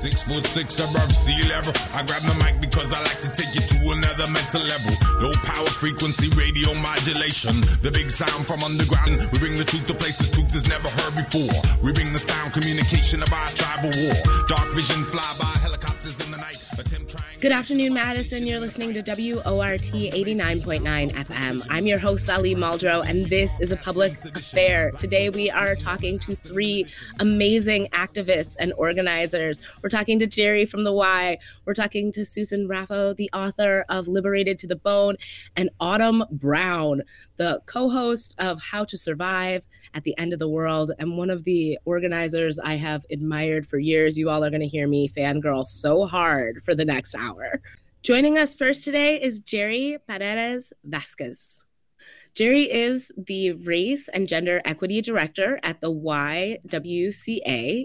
[0.00, 1.76] Six foot six above sea level.
[1.92, 4.96] I grab the mic because I like to take you to another mental level.
[5.20, 7.60] Low power frequency radio modulation.
[7.84, 9.28] The big sound from underground.
[9.28, 11.52] We bring the truth to places truth is never heard before.
[11.84, 14.16] We bring the sound communication of our tribal war.
[14.48, 15.52] Dark vision fly by
[17.40, 18.46] Good afternoon, Madison.
[18.46, 21.66] You're listening to WORT 89.9 FM.
[21.70, 24.90] I'm your host, Ali Muldrow, and this is a public affair.
[24.90, 26.84] Today, we are talking to three
[27.18, 29.58] amazing activists and organizers.
[29.82, 31.38] We're talking to Gery from The Y.
[31.64, 35.16] We're talking to Susan Raffo, the author of Liberated to the Bone,
[35.56, 37.00] and Autumn Brown,
[37.36, 41.30] the co host of How to Survive at the End of the World, and one
[41.30, 44.18] of the organizers I have admired for years.
[44.18, 47.60] You all are going to hear me fangirl so hard for the next hour.
[48.02, 51.64] Joining us first today is Gery Paredes Vasquez.
[52.34, 56.58] Gery is the Race and Gender Equity Director at the YWCA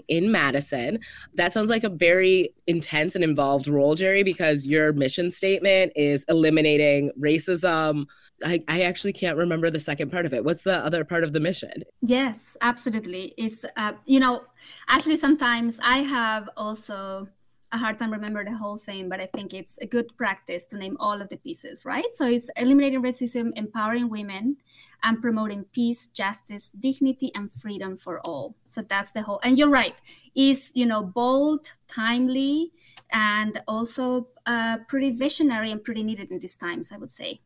[0.08, 0.98] in Madison.
[1.34, 6.24] That sounds like a very intense and involved role, Gery, because your mission statement is
[6.28, 8.06] eliminating racism,
[8.44, 10.44] I, I actually can't remember the second part of it.
[10.44, 11.82] What's the other part of the mission?
[12.02, 13.34] Yes, absolutely.
[13.38, 14.44] It's, uh, you know,
[14.88, 17.28] actually, sometimes I have also
[17.72, 20.76] a hard time remember the whole thing, but I think it's a good practice to
[20.76, 22.06] name all of the pieces, right?
[22.14, 24.56] So it's eliminating racism, empowering women,
[25.02, 28.54] and promoting peace, justice, dignity, and freedom for all.
[28.66, 29.40] So that's the whole.
[29.42, 29.94] And you're right,
[30.34, 32.72] is you know bold, timely,
[33.12, 37.40] and also uh, pretty visionary and pretty needed in these times, I would say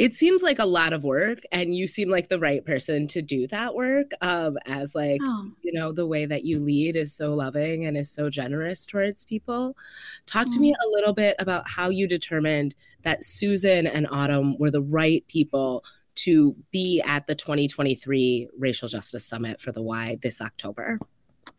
[0.00, 3.20] it seems like a lot of work and you seem like the right person to
[3.20, 5.50] do that work um, as like oh.
[5.60, 9.26] you know the way that you lead is so loving and is so generous towards
[9.26, 9.76] people
[10.24, 10.52] talk oh.
[10.52, 14.80] to me a little bit about how you determined that susan and autumn were the
[14.80, 15.84] right people
[16.14, 20.98] to be at the 2023 racial justice summit for the y this october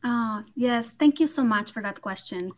[0.03, 0.91] Oh, yes.
[0.91, 2.51] Thank you so much for that question.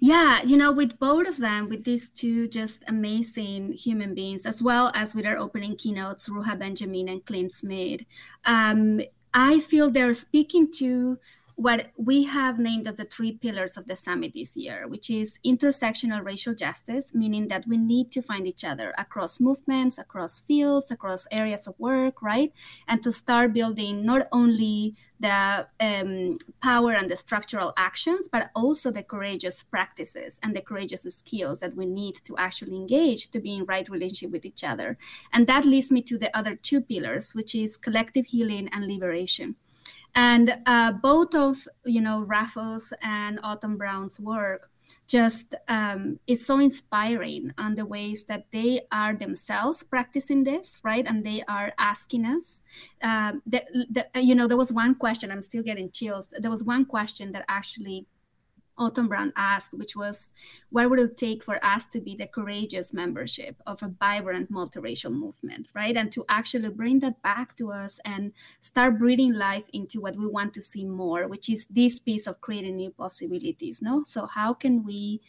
[0.00, 4.62] Yeah, you know, with both of them, with these two just amazing human beings, as
[4.62, 8.02] well as with our opening keynotes, Ruha Benjamin and Clint Smith,
[8.44, 9.00] um,
[9.32, 11.18] I feel they're speaking to
[11.56, 15.38] what we have named as the three pillars of the summit this year, which is
[15.46, 20.90] intersectional racial justice, meaning that we need to find each other across movements, across fields,
[20.90, 22.52] across areas of work, right?
[22.88, 28.90] And to start building not only the um, power and the structural actions, but also
[28.90, 33.54] the courageous practices and the courageous skills that we need to actually engage to be
[33.54, 34.98] in right relationship with each other.
[35.32, 39.54] And that leads me to the other two pillars, which is collective healing and liberation
[40.14, 44.70] and uh, both of you know Raffo's and Autumn Brown's work
[45.06, 51.06] just um, is so inspiring on the ways that they are themselves practicing this, right?
[51.06, 52.62] And they are asking us.
[53.02, 53.66] Um, that,
[54.16, 55.30] you know, there was one question.
[55.30, 56.32] I'm still getting chills.
[56.38, 58.06] There was one question that actually
[58.76, 60.32] Autumn Brown asked, which was,
[60.70, 65.12] what would it take for us to be the courageous membership of a vibrant multiracial
[65.12, 65.96] movement, right?
[65.96, 70.26] And to actually bring that back to us and start breathing life into what we
[70.26, 74.04] want to see more, which is this piece of creating new possibilities, no?
[74.06, 75.20] So how can we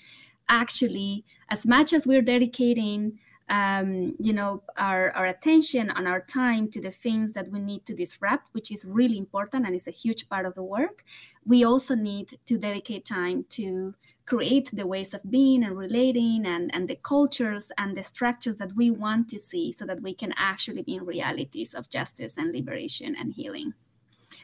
[0.49, 3.19] actually, as much as we're dedicating
[3.49, 7.85] um, you know our, our attention and our time to the things that we need
[7.85, 11.03] to disrupt which is really important and is a huge part of the work.
[11.45, 13.93] We also need to dedicate time to
[14.25, 18.75] create the ways of being and relating and, and the cultures and the structures that
[18.75, 22.51] we want to see so that we can actually be in realities of justice and
[22.51, 23.73] liberation and healing.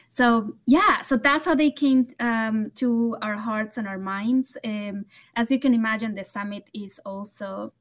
[0.08, 4.56] So yeah so that's how they came um, to our hearts and our minds.
[4.64, 7.72] Um, as you can imagine the summit is also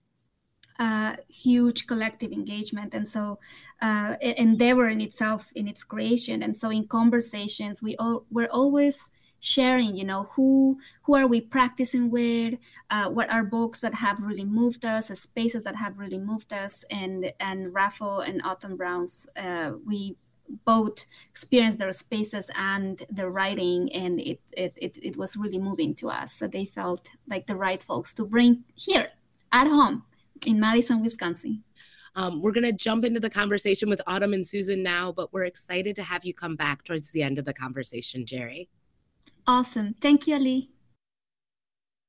[0.82, 2.96] uh, huge collective engagement.
[2.96, 3.38] And so
[3.82, 6.42] uh, endeavor in itself in its creation.
[6.42, 9.12] And so in conversations we all we're always
[9.44, 12.56] sharing you know who who are we practicing with?
[12.90, 16.52] Uh, what are books that have really moved us the spaces that have really moved
[16.52, 16.84] us?
[16.90, 20.18] And and raffo and autumn browns uh, we
[20.66, 25.94] both experienced their spaces and their writing and it, it it it was really moving
[25.96, 26.34] to us.
[26.34, 29.10] So they felt like the right folks to bring here
[29.52, 30.06] at home
[30.46, 31.64] in Madison, Wisconsin.
[32.16, 35.46] Um, we're going to jump into the conversation with Autumn and Susan now, but we're
[35.46, 38.68] excited to have you come back towards the end of the conversation, Gery.
[39.48, 39.96] Awesome.
[40.02, 40.70] Thank you, Ali.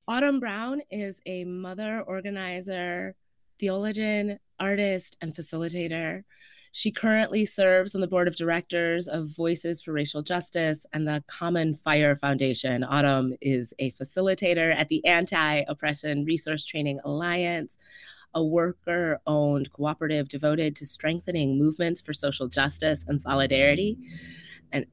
[0.08, 3.14] Autumn Brown is a mother organizer,
[3.60, 6.24] theologian, artist, and facilitator.
[6.72, 11.22] She currently serves on the board of directors of Voices for Racial Justice and the
[11.28, 12.82] Common Fire Foundation.
[12.82, 17.76] Autumn is a facilitator at the Anti Oppression Resource Training Alliance,
[18.34, 23.98] a worker owned cooperative devoted to strengthening movements for social justice and solidarity.
[24.72, 24.86] And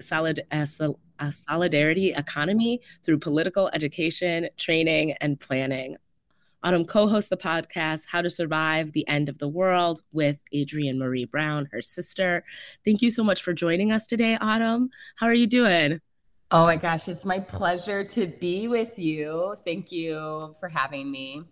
[0.00, 5.96] solid, uh, sol- a solidarity economy through political education, training, and planning.
[6.64, 10.96] Autumn co hosts the podcast, How to Survive the End of the World, with Adrienne
[10.96, 12.44] Maree Brown, her sister.
[12.84, 14.90] Thank you so much for joining us today, Autumn.
[15.16, 16.00] How are you doing?
[16.52, 19.56] Oh my gosh, it's my pleasure to be with you.
[19.64, 21.42] Thank you for having me.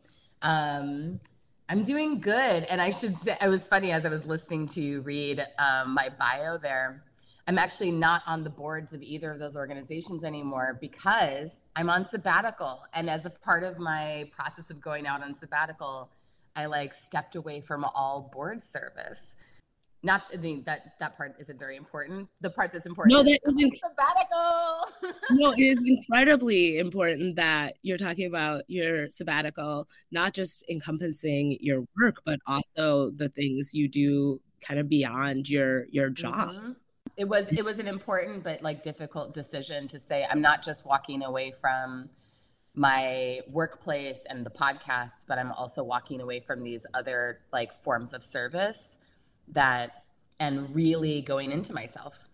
[0.43, 1.21] Um,
[1.69, 2.65] I'm doing good.
[2.65, 5.95] And I should say, it was funny as I was listening to you read um,
[5.95, 7.05] my bio there.
[7.47, 12.09] I'm actually not on the boards of either of those organizations anymore because I'm on
[12.09, 12.83] sabbatical.
[12.93, 16.11] And as a part of my process of going out on sabbatical,
[16.55, 19.37] I like stepped away from all board service.
[20.03, 22.29] Not I mean that that part isn't very important.
[22.41, 23.13] The part that's important.
[23.13, 25.15] No, that is isn't sabbatical.
[25.31, 31.85] no, it is incredibly important that you're talking about your sabbatical, not just encompassing your
[32.01, 36.55] work, but also the things you do kind of beyond your your job.
[36.55, 36.73] Mm-hmm
[37.17, 40.87] it was it was an important but like difficult decision to say i'm not just
[40.87, 42.09] walking away from
[42.75, 48.13] my workplace and the podcast but i'm also walking away from these other like forms
[48.13, 48.99] of service
[49.55, 50.05] that
[50.39, 52.29] and really going into myself.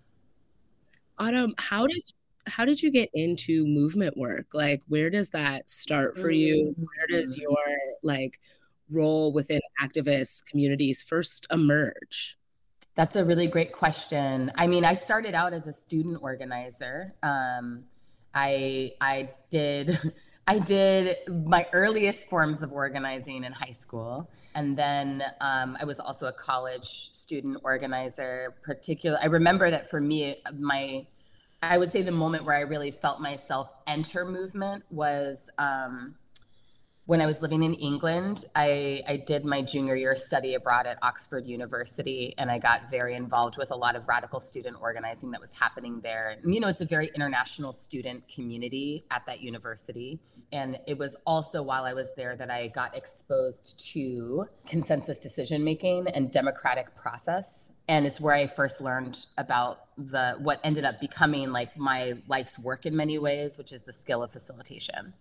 [1.18, 2.02] Autumn how did
[2.46, 4.54] how did you get into movement work?
[4.54, 6.74] Like where does that start for you?
[6.76, 7.58] Where does your
[8.02, 8.38] like
[8.90, 12.38] role within activist communities first emerge?
[12.94, 14.50] That's a really great question.
[14.54, 17.14] I mean, I started out as a student organizer.
[17.22, 17.84] Um,
[18.34, 19.98] I I did
[20.46, 26.00] I did my earliest forms of organizing in high school, and then um, I was
[26.00, 28.54] also a college student organizer.
[28.62, 31.06] Particular, I remember that for me, my
[31.62, 35.50] I would say the moment where I really felt myself enter movement was.
[35.58, 36.16] Um,
[37.06, 40.98] when I was living in England, I, I did my junior year study abroad at
[41.02, 45.40] Oxford University, and I got very involved with a lot of radical student organizing that
[45.40, 46.30] was happening there.
[46.30, 50.18] And, you know, it's a very international student community at that university.
[50.50, 55.62] And it was also while I was there that I got exposed to consensus decision
[55.62, 57.70] making and democratic process.
[57.86, 62.58] And it's where I first learned about the what ended up becoming like my life's
[62.58, 65.14] work in many ways, which is the skill of facilitation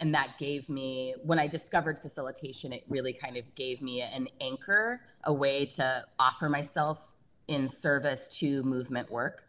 [0.00, 4.28] and that gave me when i discovered facilitation it really kind of gave me an
[4.40, 7.14] anchor a way to offer myself
[7.48, 9.44] in service to movement work.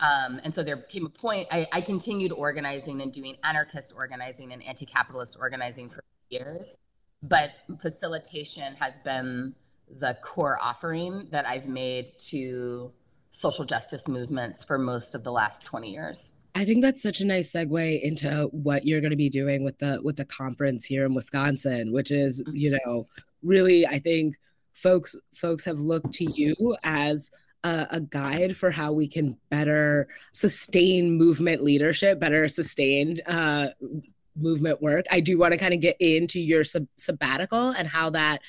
[0.00, 4.52] Um, and so there came a point I, I continued organizing and doing anarchist organizing
[4.52, 6.78] and anti-capitalist organizing for years
[7.22, 7.50] but
[7.80, 9.54] facilitation has been
[9.98, 12.90] the core offering that i've made to
[13.30, 17.26] social justice movements for most of the last 20 years I think that's such a
[17.26, 21.04] nice segue into what you're going to be doing with the with the conference here
[21.06, 22.56] in Wisconsin, which is, mm-hmm.
[22.56, 23.06] you know,
[23.42, 24.36] really I think
[24.72, 27.30] folks folks have looked to you as
[27.64, 33.68] a, a, guide for how we can better sustain movement leadership, better sustained uh,
[34.34, 35.04] movement work.
[35.10, 38.40] I do want to kind of get into your sub- sabbatical and how that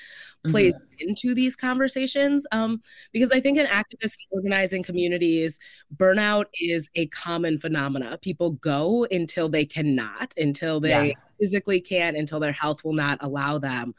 [0.48, 1.10] plays mm-hmm.
[1.10, 5.60] into these conversations um, because i think in activist organizing communities
[5.96, 11.14] burnout is a common phenomena people go until they cannot until they yeah.
[11.40, 13.94] physically can't until their health will not allow them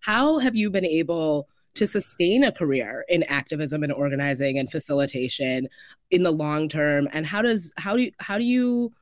[0.00, 5.68] how have you been able to sustain a career in activism and organizing and facilitation
[6.10, 8.92] in the long term and how does how do you how do you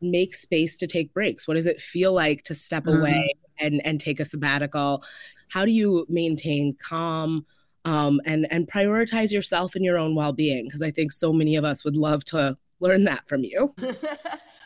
[0.00, 2.98] make space to take breaks what does it feel like to step mm.
[2.98, 5.04] away and and take a sabbatical
[5.52, 7.44] how do you maintain calm
[7.84, 10.66] um, and and prioritize yourself and your own well-being?
[10.66, 13.74] Because i think so many of us would love to learn that from you.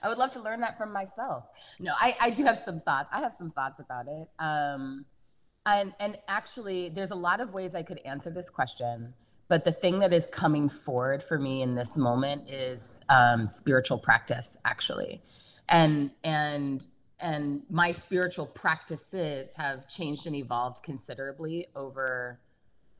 [0.03, 1.49] I would love to learn that from myself.
[1.79, 3.09] No i i do have some thoughts.
[3.13, 4.29] I have some thoughts about it.
[4.39, 5.05] Um
[5.65, 9.15] and and actually there's a lot of ways i could answer this question
[9.49, 13.99] but the thing that is coming forward for me in this moment is um, spiritual
[13.99, 15.23] practice actually.
[15.69, 16.85] And and
[17.21, 22.41] and my spiritual practices have changed and evolved considerably over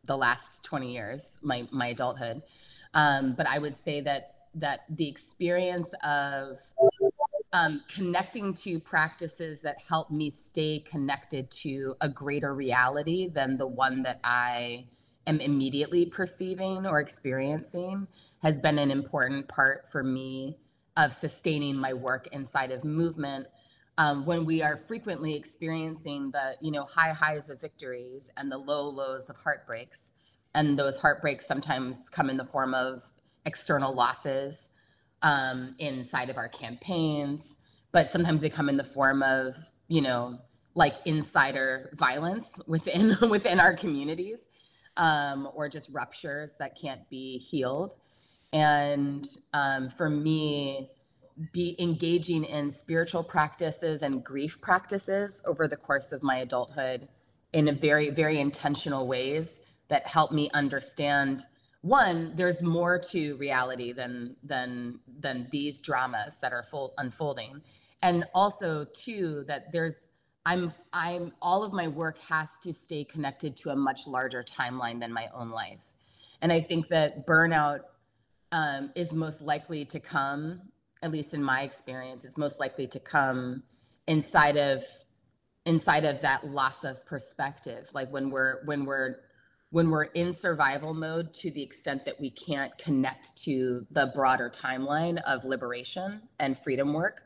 [0.05, 2.43] the last 20 years my my adulthood.
[2.95, 6.59] Um, but i would say that that the experience of
[7.53, 13.67] um, connecting to practices that help me stay connected to a greater reality than the
[13.67, 14.87] one that i
[15.27, 18.07] am immediately perceiving or experiencing
[18.43, 20.57] has been an important part for me
[20.97, 23.47] of sustaining my work inside of movement
[23.99, 28.59] um, when we are frequently experiencing the you know high highs of victories and the
[28.59, 30.13] low lows of heartbreaks.
[30.55, 33.03] And those heartbreaks sometimes come in the form of
[33.45, 34.71] external losses
[35.23, 37.57] um, inside of our campaigns
[37.97, 39.55] but sometimes they come in the form of
[39.89, 40.39] you know
[40.75, 44.51] like insider violence within within our communities
[44.99, 47.95] um, or just ruptures that can't be healed.
[48.53, 50.91] And um, for me
[51.53, 57.09] be engaging in spiritual practices and grief practices over the course of my adulthood
[57.53, 61.45] in a very very intentional ways that help me understand
[61.87, 67.63] one there's more to reality than than than these dramas that are full unfolding.
[68.03, 70.09] And also two that there's
[70.45, 74.99] i'm i'm all of my work has to stay connected to a much larger timeline
[74.99, 75.95] than my own life.
[76.43, 77.81] And i think that burnout
[78.53, 80.63] um, is most likely to come
[81.07, 83.63] at least in my experience is most likely to come
[84.07, 84.83] inside of
[85.65, 89.17] inside of that loss of perspective like when we're when we're
[89.71, 94.49] when we're in survival mode to the extent that we can't connect to the broader
[94.49, 97.23] timeline of liberation and freedom work.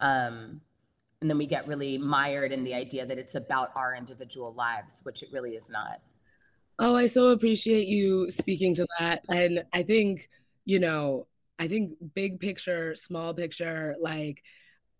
[0.00, 0.60] Um,
[1.20, 5.00] and then we get really mired in the idea that it's about our individual lives
[5.04, 6.00] which it really is not.
[6.78, 9.22] Oh i so appreciate you speaking to that.
[9.28, 10.28] And i think
[10.64, 11.26] you know
[11.58, 14.42] i think big picture small picture like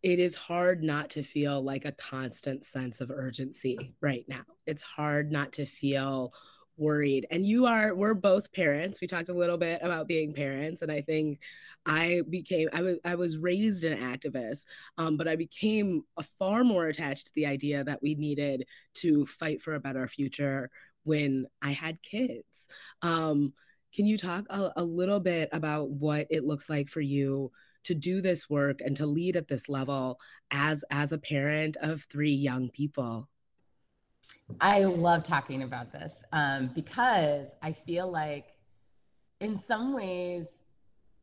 [0.03, 4.43] it is hard not to feel like a constant sense of urgency right now.
[4.67, 6.33] It's hard not to feel
[6.77, 7.27] worried.
[7.31, 9.01] And you are we're both parents.
[9.01, 11.41] We talked a little bit about being parents and i think
[11.85, 14.67] i became i was i was raised an activist
[14.99, 19.27] um, but i became a far more attached to the idea that we needed to
[19.27, 20.71] fight for a better future
[21.05, 22.69] when i had kids.
[23.03, 23.53] Um,
[23.95, 27.53] can you talk a, a little bit about what it looks like for you
[27.85, 30.19] to do this work and to lead at this level
[30.51, 33.29] as as a parent of three young people?
[34.61, 38.55] I love talking about this um, because I feel like,
[39.41, 40.47] in some ways,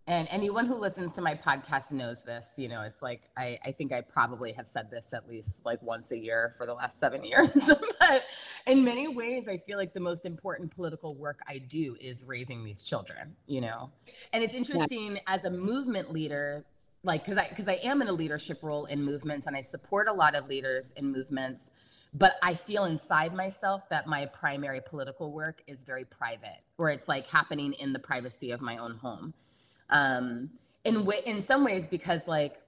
[0.09, 3.71] and anyone who listens to my podcast knows this, you know, it's like I, I
[3.71, 6.99] think I probably have said this at least like once a year for the last
[6.99, 7.51] seven years.
[7.99, 8.23] but
[8.65, 12.63] in many ways, I feel like the most important political work I do is raising
[12.63, 13.91] these children, you know.
[14.33, 15.21] And it's interesting yeah.
[15.27, 16.65] as a movement leader,
[17.03, 20.07] like because I because I am in a leadership role in movements and I support
[20.07, 21.69] a lot of leaders in movements
[22.11, 27.07] but I feel inside myself that my primary political work is very private, where it's
[27.07, 29.35] like happening in the privacy of my own home.
[29.89, 30.51] Um,
[30.85, 32.61] in w- in some ways, because like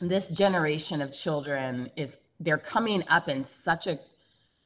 [0.00, 3.98] this generation of children is they're coming up in such a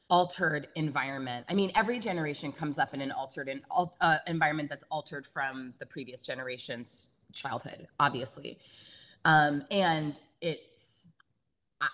[0.09, 1.45] altered environment.
[1.49, 3.61] I mean, every generation comes up in an altered in,
[4.01, 8.59] uh, environment that's altered from the previous generation's childhood, obviously,
[9.25, 11.07] um, and it's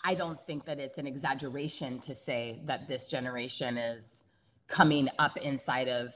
[0.04, 4.24] I don't think that it's an exaggeration to say that this generation is
[4.68, 6.14] coming up inside of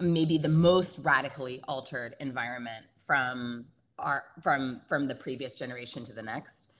[0.00, 3.66] maybe the most radically altered environment from
[3.98, 6.72] our from from the previous generation to the next.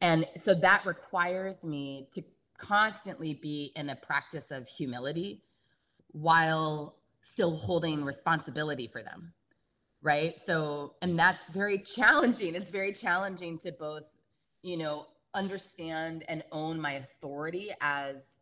[0.00, 2.22] And so that requires me to
[2.58, 5.42] constantly be in a practice of humility
[6.12, 9.32] while still holding responsibility for them
[10.02, 10.34] right?
[10.44, 12.54] So and that's very challenging.
[12.54, 14.04] It's very challenging to both
[14.62, 18.38] you know understand and own my authority as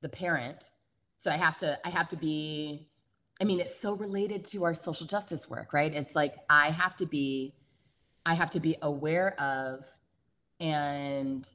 [0.00, 0.70] the parent.
[1.18, 2.88] So i have to i have to be
[3.40, 5.94] i mean it's so related to our social justice work right?
[5.94, 7.54] It's like i have to be
[8.26, 9.84] i have to be aware of
[10.60, 11.48] and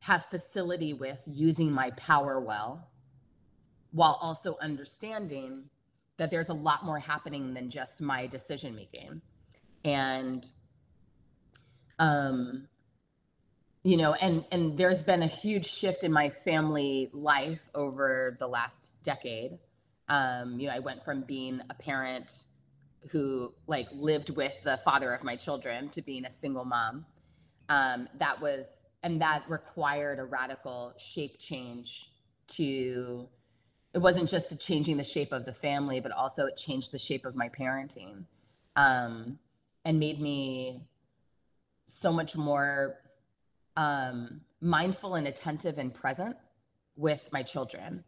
[0.00, 2.88] have facility with using my power well
[3.92, 5.64] while also understanding
[6.16, 9.22] that there's a lot more happening than just my decision making
[9.84, 10.50] and
[11.98, 12.68] um
[13.82, 18.46] you know and and there's been a huge shift in my family life over the
[18.46, 19.58] last decade
[20.08, 22.44] um you know i went from being a parent
[23.10, 27.04] who like lived with the father of my children to being a single mom
[27.68, 32.10] um that was and that required a radical shape change
[32.46, 33.28] to
[33.92, 37.24] it wasn't just changing the shape of the family but also it changed the shape
[37.24, 38.24] of my parenting
[38.76, 39.38] um
[39.84, 40.82] and made me
[41.88, 42.98] so much more
[43.76, 46.36] um, mindful and attentive and present
[46.96, 48.04] with my children.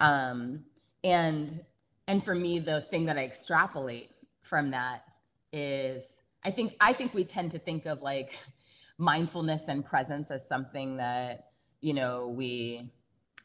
[0.00, 0.64] Um,
[1.04, 1.60] and
[2.08, 4.10] and for me, the thing that I extrapolate
[4.42, 5.04] from that
[5.52, 6.04] is
[6.42, 8.38] I think I think we tend to think of like
[8.98, 12.90] mindfulness and presence as something that you know we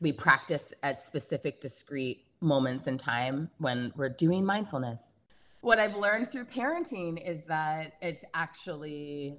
[0.01, 5.17] we practice at specific discrete moments in time when we're doing mindfulness.
[5.61, 9.37] What I've learned through parenting is that it's actually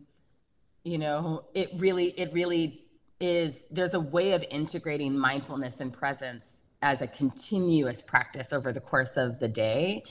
[0.84, 2.84] you know it really it really
[3.20, 8.80] is there's a way of integrating mindfulness and presence as a continuous practice over the
[8.80, 10.02] course of the day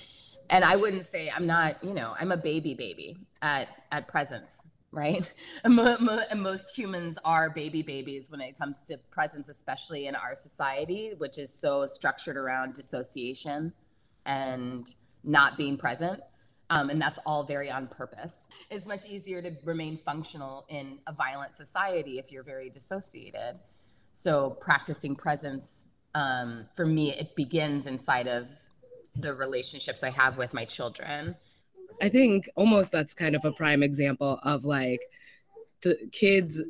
[0.49, 4.63] and i wouldn't say i'm not you know i'm a baby baby at at presence
[4.91, 5.23] right
[5.63, 5.75] and,
[6.37, 11.37] most humans are baby babies when it comes to presence especially in our society which
[11.37, 13.73] is so structured around dissociation
[14.25, 16.21] and not being present
[16.69, 18.47] Um, and that's all very on purpose.
[18.69, 23.59] It's much easier to remain functional in a violent society if you're very dissociated.
[24.11, 28.49] So, practicing presence um, for me, it begins inside of
[29.15, 31.35] the relationships I have with my children.
[32.01, 35.01] I think almost that's kind of a prime example of like
[35.81, 36.61] the kids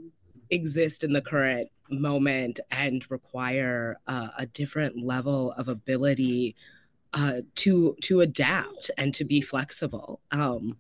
[0.50, 6.56] exist in the current moment and require uh, a different level of ability
[7.14, 10.20] uh, to to adapt and to be flexible.
[10.32, 10.78] Um,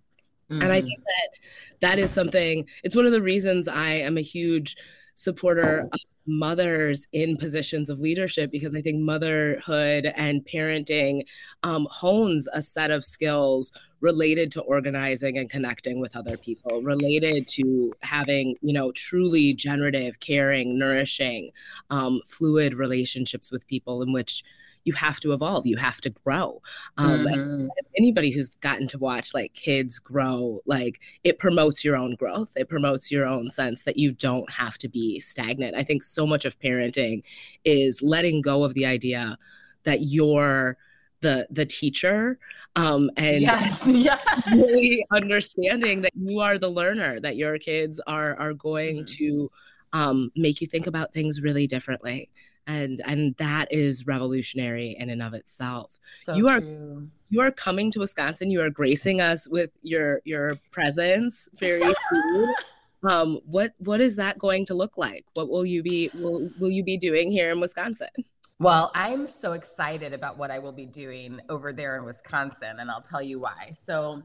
[0.49, 0.61] mm.
[0.61, 0.85] And I mm.
[0.85, 1.39] think that
[1.81, 2.67] that is something.
[2.83, 4.77] It's one of the reasons I am a huge
[5.19, 11.25] supporter of mothers in positions of leadership because I think motherhood and parenting
[11.63, 17.49] um, hones a set of skills related to organizing and connecting with other people, related
[17.49, 21.51] to having, you know, truly generative, caring, nourishing,
[21.89, 24.41] um, fluid relationships with people in which
[24.85, 26.61] you have to evolve you have to grow
[26.97, 27.67] um, mm-hmm.
[27.97, 32.69] anybody who's gotten to watch like kids grow like it promotes your own growth it
[32.69, 36.45] promotes your own sense that you don't have to be stagnant i think so much
[36.45, 37.21] of parenting
[37.65, 39.37] is letting go of the idea
[39.83, 40.77] that you're
[41.21, 42.39] the the teacher
[42.75, 44.23] um, and yes, yes.
[44.51, 49.15] really understanding that you are the learner that your kids are are going mm-hmm.
[49.17, 49.51] to
[49.91, 52.29] um, make you think about things really differently
[52.67, 55.99] and and that is revolutionary in and of itself.
[56.23, 57.09] So you are true.
[57.29, 62.53] you are coming to wisconsin you are gracing us with your your presence very soon.
[63.01, 65.23] Um what what is that going to look like?
[65.33, 68.09] What will you be will, will you be doing here in wisconsin?
[68.61, 72.91] Well, I'm so excited about what I will be doing over there in Wisconsin, and
[72.91, 73.71] I'll tell you why.
[73.73, 74.21] So,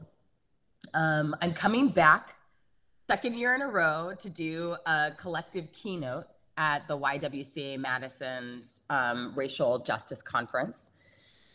[0.93, 2.35] um, I'm coming back
[3.07, 6.27] second year in a row to do a collective keynote
[6.57, 10.89] at the YWCA Madison's um, Racial Justice Conference.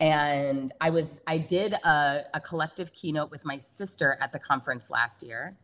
[0.01, 4.91] And I was I did a, a, collective keynote with my sister at the conference
[4.91, 5.57] last year.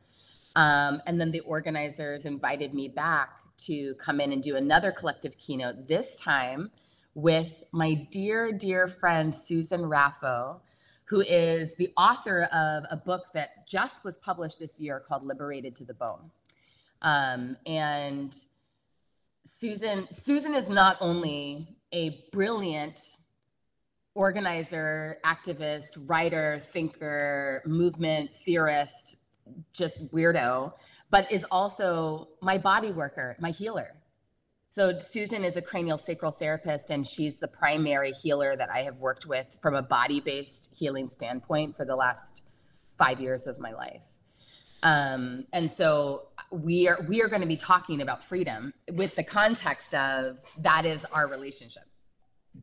[0.56, 5.38] Um, and then the organizers invited me back to come in and do another collective
[5.38, 6.70] keynote, this time
[7.14, 10.60] with my dear, dear friend Susan Raffo,
[11.04, 15.74] who is the author of a book that just was published this year called Liberated
[15.76, 16.30] to the Bone.
[17.00, 18.36] Um, and
[19.46, 22.98] Susan Susan is not only a brilliant
[24.14, 29.16] organizer, activist, writer, thinker, movement theorist,
[29.72, 30.72] just weirdo,
[31.10, 33.94] but is also my body worker, my healer.
[34.68, 38.98] So Susan is a cranial sacral therapist and she's the primary healer that I have
[38.98, 42.42] worked with from a body-based healing standpoint for the last
[42.98, 44.02] 5 years of my life.
[44.82, 49.24] Um, and so we are we are going to be talking about freedom with the
[49.24, 51.84] context of that is our relationship.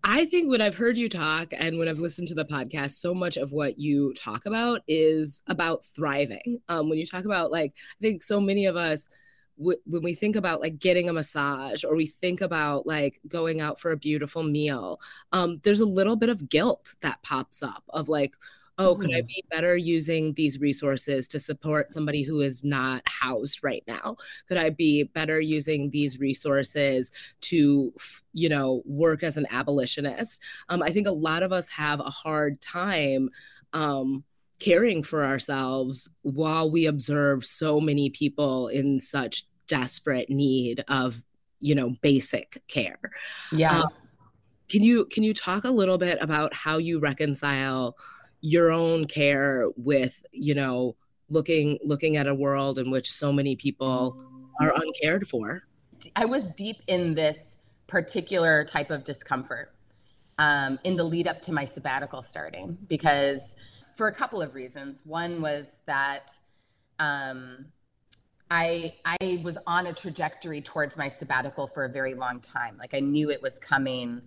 [0.04, 3.14] I think when I've heard you talk and when I've listened to the podcast, so
[3.14, 6.62] much of what you talk about is about thriving.
[6.68, 9.08] Um, when you talk about like, I think so many of us
[9.56, 13.80] when we think about like getting a massage or we think about like going out
[13.80, 15.00] for a beautiful meal
[15.32, 18.36] um, there's a little bit of guilt that pops up of like
[18.78, 19.28] oh, could I mm-hmm.
[19.28, 24.18] be better using these resources to support somebody who is not housed right now?
[24.48, 27.94] Could I be better using these resources to,
[28.34, 30.42] you know, work as an abolitionist?
[30.70, 33.30] Um, I think a lot of us have a hard time.
[33.74, 34.24] Um,
[34.60, 41.22] caring for ourselves while we observe so many people in such desperate need of
[41.60, 43.00] you know basic care
[43.52, 43.90] yeah um,
[44.70, 47.98] can you can you talk a little bit about how you reconcile
[48.46, 50.96] your own care with you know
[51.30, 54.22] looking looking at a world in which so many people
[54.62, 55.64] are uncared for.
[56.16, 57.56] I was deep in this
[57.88, 59.74] particular type of discomfort
[60.38, 63.56] um, in the lead up to my sabbatical starting because
[63.96, 65.02] for a couple of reasons.
[65.06, 66.34] One was that
[67.00, 67.66] um,
[68.52, 72.78] I, I was on a trajectory towards my sabbatical for a very long time.
[72.78, 74.22] Like I knew it was coming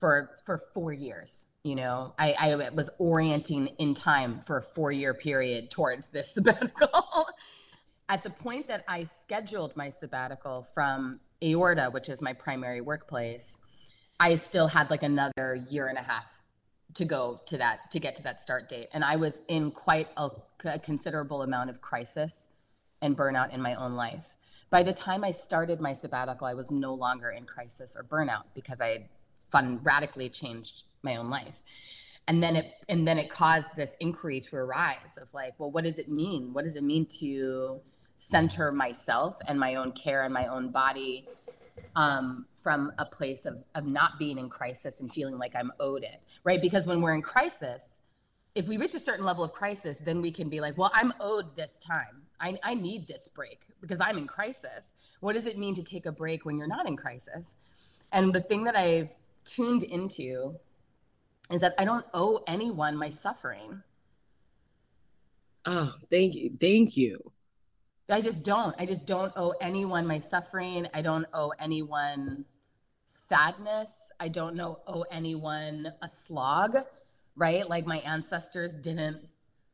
[0.00, 4.90] for for four years you know I, I was orienting in time for a four
[4.90, 7.26] year period towards this sabbatical.
[8.08, 13.58] At the point that i scheduled my sabbatical from aorta which is my primary workplace
[14.18, 16.26] i still had like another year and a half
[16.94, 18.88] to go to that to get to that start date.
[18.94, 20.30] And i was in quite a,
[20.64, 22.48] a considerable amount of crisis
[23.02, 24.34] and burnout in my own life.
[24.70, 28.44] By the time i started my sabbatical i was no longer in crisis or burnout
[28.54, 29.04] because i had
[29.50, 31.60] fun radically changed my own life
[32.26, 35.84] and then it and then it caused this inquiry to arise of like well what
[35.84, 37.80] does it mean what does it mean to
[38.16, 41.26] center myself and my own care and my own body
[41.94, 46.02] um, from a place of, of not being in crisis and feeling like i'm owed
[46.02, 48.00] it right because when we're in crisis
[48.58, 51.12] if we reach a certain level of crisis, then we can be like, well, I'm
[51.20, 52.22] owed this time.
[52.40, 54.94] I, I need this break because I'm in crisis.
[55.20, 57.60] What does it mean to take a break when you're not in crisis?
[58.10, 60.58] And the thing that I've tuned into
[61.50, 63.82] is that I don't owe anyone my suffering.
[65.64, 66.56] Oh, thank you.
[66.60, 67.32] Thank you.
[68.10, 68.74] I just don't.
[68.78, 70.88] I just don't owe anyone my suffering.
[70.94, 72.44] I don't owe anyone
[73.04, 74.10] sadness.
[74.20, 76.78] I don't know owe anyone a slog,
[77.36, 77.68] right?
[77.68, 79.18] Like my ancestors didn't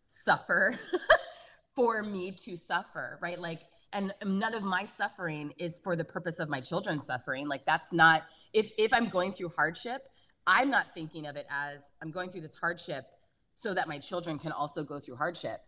[0.06, 0.78] suffer
[1.76, 3.38] for me to suffer, right?
[3.38, 3.60] Like
[3.92, 7.46] and none of my suffering is for the purpose of my children's suffering.
[7.46, 10.10] Like that's not if if I'm going through hardship,
[10.46, 13.06] I'm not thinking of it as I'm going through this hardship
[13.54, 15.62] so that my children can also go through hardship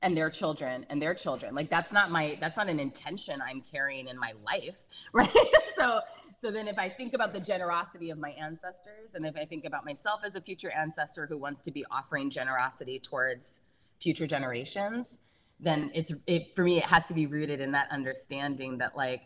[0.00, 1.54] and their children and their children.
[1.54, 4.78] Like that's not my that's not an intention i'm carrying in my life
[5.12, 5.28] right?
[5.76, 6.00] So
[6.40, 9.64] so then if i think about the generosity of my ancestors and if i think
[9.64, 13.58] about myself as a future ancestor who wants to be offering generosity towards
[14.00, 15.18] future generations
[15.58, 19.22] then it's it for me it has to be rooted in that understanding that like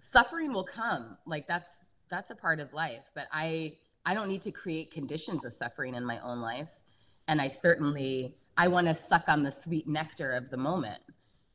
[0.00, 1.16] suffering will come.
[1.26, 3.10] Like that's that's a part of life.
[3.14, 3.74] But i
[4.06, 6.80] i don't need to create conditions of suffering in my own life
[7.28, 11.00] and i certainly I want to suck on the sweet nectar of the moment,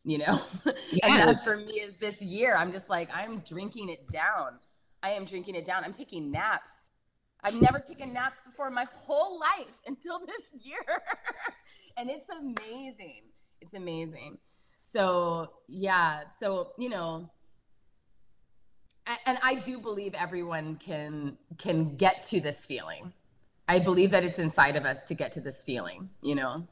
[0.03, 0.41] you know?
[0.91, 1.01] Yes.
[1.03, 2.55] and that for me is this year.
[2.55, 4.60] I'm just like, I'm drinking it down.
[5.03, 5.84] I am drinking it down.
[5.84, 6.71] I'm taking naps.
[7.43, 10.79] I've never taken naps before in my whole life until this year.
[11.97, 13.21] and it's amazing.
[13.62, 14.39] It's amazing.
[14.84, 16.21] So, yeah.
[16.39, 17.29] So, you know,
[19.25, 23.13] and I do believe everyone can can get to this feeling.
[23.67, 26.67] I believe that it's inside of us to get to this feeling, you know.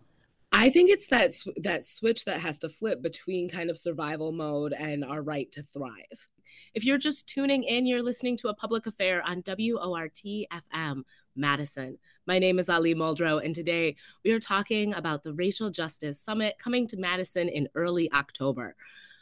[0.51, 4.73] I think it's that that switch that has to flip between kind of survival mode
[4.73, 6.27] and our right to thrive.
[6.75, 11.03] If you're just tuning in, you're listening to a public affair on WORT FM
[11.35, 11.97] Madison.
[12.27, 16.59] My name is Ali Muldrow, and today we are talking about the Racial Justice Summit
[16.59, 18.75] coming to Madison in early October.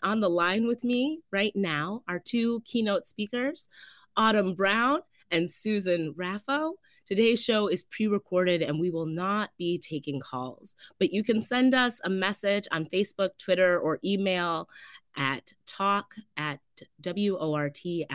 [0.04, 3.68] On the line with me right now are two keynote speakers,
[4.18, 6.74] Autumn Brown and Susan Raffo.
[7.06, 11.42] Today's show is pre recorded and we will not be taking calls, but you can
[11.42, 14.70] send us a message on Facebook, Twitter, or email
[15.18, 16.60] at talk at
[17.04, 18.06] wortfm.org.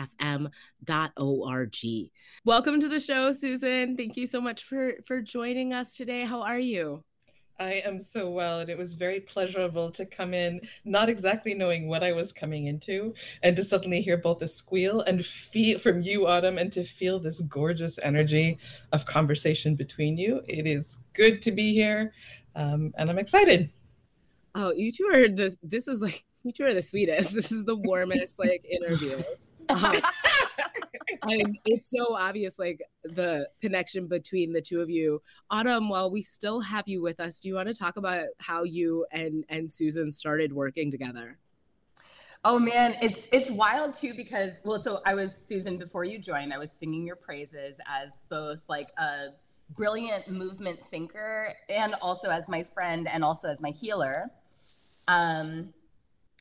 [2.43, 3.95] Welcome to the show, Susan.
[3.95, 6.25] Thank you so much for, for joining us today.
[6.25, 7.03] How are you?
[7.59, 11.87] I am so well, and it was very pleasurable to come in, not exactly knowing
[11.87, 16.01] what I was coming into, and to suddenly hear both the squeal and feel from
[16.01, 18.59] you, Autumn, and to feel this gorgeous energy
[18.91, 20.41] of conversation between you.
[20.47, 22.13] It is good to be here,
[22.55, 23.71] um, and I'm excited.
[24.53, 25.57] Oh, you two are this.
[25.63, 27.33] This is like you two are the sweetest.
[27.37, 29.21] This is the warmest like interview.
[29.69, 30.01] Um,
[31.23, 35.21] and it's so obvious, like the connection between the two of you.
[35.49, 38.63] Autumn, while we still have you with us, do you want to talk about how
[38.63, 41.37] you and and Susan started working together?
[42.43, 46.53] Oh man, it's it's wild too because well, so I was Susan before you joined.
[46.53, 49.27] I was singing your praises as both like a
[49.75, 54.29] brilliant movement thinker and also as my friend and also as my healer.
[55.07, 55.73] Um,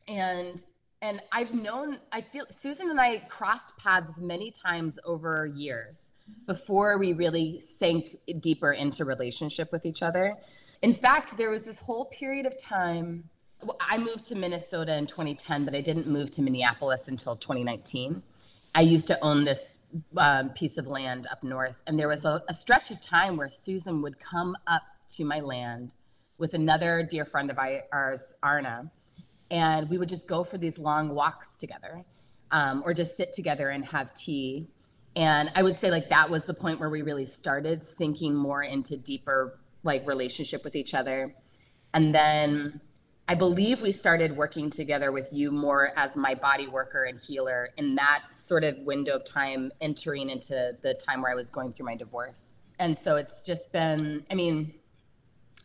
[0.08, 0.62] and
[1.02, 6.12] and I've known, I feel Susan and I crossed paths many times over years
[6.46, 10.36] before we really sank deeper into relationship with each other.
[10.82, 13.28] In fact, there was this whole period of time.
[13.80, 18.22] I moved to Minnesota in 2010, but I didn't move to Minneapolis until 2019.
[18.74, 19.80] I used to own this
[20.16, 23.48] um, piece of land up north, and there was a, a stretch of time where
[23.48, 25.92] Susan would come up to my land
[26.36, 28.90] with another dear friend of ours, Arna
[29.50, 32.04] and we would just go for these long walks together
[32.50, 34.68] um, or just sit together and have tea.
[35.14, 38.62] And i would say like that was the point where we really started sinking more
[38.62, 41.34] into deeper like relationship with each other.
[41.94, 42.80] And then
[43.28, 47.70] i believe we started working together with you more as my body worker and healer
[47.76, 51.72] in that sort of window of time entering into the time where i was going
[51.72, 52.56] through my divorce.
[52.78, 54.74] And so it's just been i mean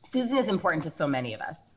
[0.04, 1.76] susan is important to so many of us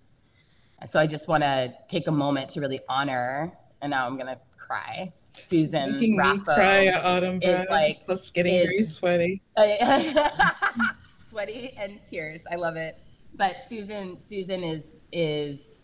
[0.87, 4.38] so I just want to take a moment to really honor, and now I'm gonna
[4.57, 5.12] cry.
[5.40, 9.42] Susan Making Raffo cry, Autumn is like plus getting is, very sweaty,
[11.29, 12.42] sweaty and tears.
[12.51, 12.99] I love it.
[13.35, 15.81] But Susan, Susan is is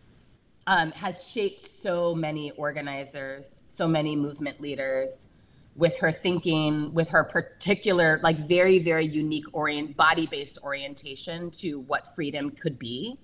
[0.66, 5.28] um, has shaped so many organizers, so many movement leaders
[5.74, 12.14] with her thinking, with her particular, like very, very unique orient, body-based orientation to what
[12.14, 13.18] freedom could be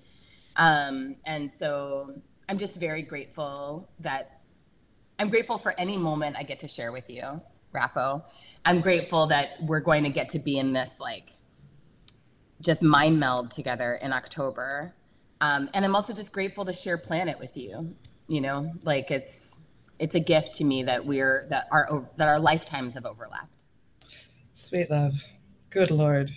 [0.57, 2.15] um, and so
[2.49, 4.41] I'm just very grateful that
[5.19, 7.41] I'm grateful for any moment I get to share with you,
[7.73, 8.23] Raffo.
[8.65, 11.31] I'm grateful that we're going to get to be in this like
[12.61, 14.93] just mind meld together in October.
[15.41, 17.95] Um, and I'm also just grateful to share planet with you.
[18.27, 19.59] You know, like it's
[19.99, 23.63] it's a gift to me that we're that our that our lifetimes have overlapped.
[24.55, 25.13] Sweet love,
[25.69, 26.31] good lord,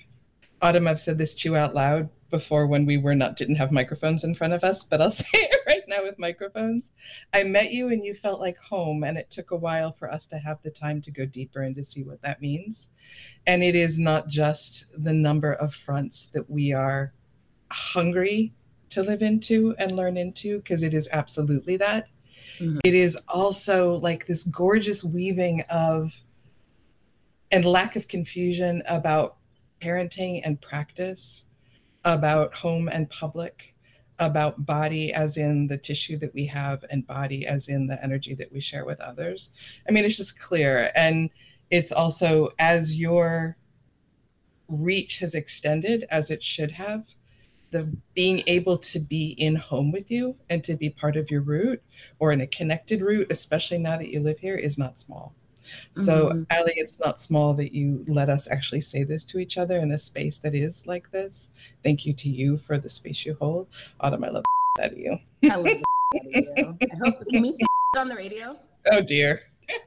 [0.61, 0.87] Autumn.
[0.87, 4.25] I've said this to you out loud before when we were not didn't have microphones
[4.25, 6.91] in front of us, but I'll say it right now with microphones.
[7.35, 10.27] I met you and you felt like home, and it took a while for us
[10.29, 12.89] to have the time to go deeper and to see what that means.
[13.47, 17.13] And it is not just the number of fronts that we are
[17.71, 18.53] hungry
[18.91, 22.07] to live into and learn into, because it is absolutely that.
[22.59, 22.79] Mm-hmm.
[22.85, 26.21] It is also like this gorgeous weaving of
[27.53, 29.37] and lack of confusion about
[29.81, 31.45] parenting and practice
[32.05, 33.75] about home and public,
[34.19, 38.35] about body as in the tissue that we have, and body as in the energy
[38.35, 39.51] that we share with others.
[39.89, 40.91] I mean, it's just clear.
[40.95, 41.31] And
[41.71, 43.57] it's also as your
[44.69, 47.07] reach has extended as it should have,
[47.71, 51.41] the being able to be in home with you and to be part of your
[51.41, 51.83] root
[52.19, 55.35] or in a connected root, especially now that you live here, is not small.
[55.95, 56.43] So, mm-hmm.
[56.51, 59.93] Ali, it's not small that you let us actually say this to each other in
[59.93, 61.51] a space that is like this.
[61.83, 63.67] Thank you to you for the space you hold.
[64.01, 64.45] Autumn, I love
[64.77, 65.19] that of you.
[65.45, 66.79] I love that of you.
[66.81, 67.65] I hope, can we say
[67.99, 68.57] on the radio?
[68.91, 69.43] Oh, dear.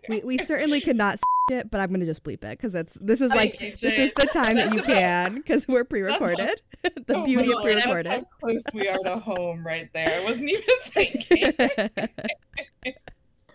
[0.09, 1.19] We, we certainly could not
[1.51, 4.27] it, but I'm gonna just bleep it because it's this is like this is the
[4.27, 6.61] time that you can because we're pre-recorded.
[6.83, 8.11] the oh, beauty of pre-recorded.
[8.11, 10.21] That's how close we are to home, right there.
[10.21, 11.53] I wasn't even thinking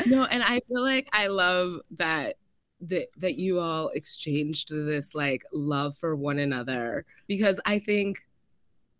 [0.06, 2.36] no, and I feel like I love that
[2.80, 8.18] that that you all exchanged this like love for one another because I think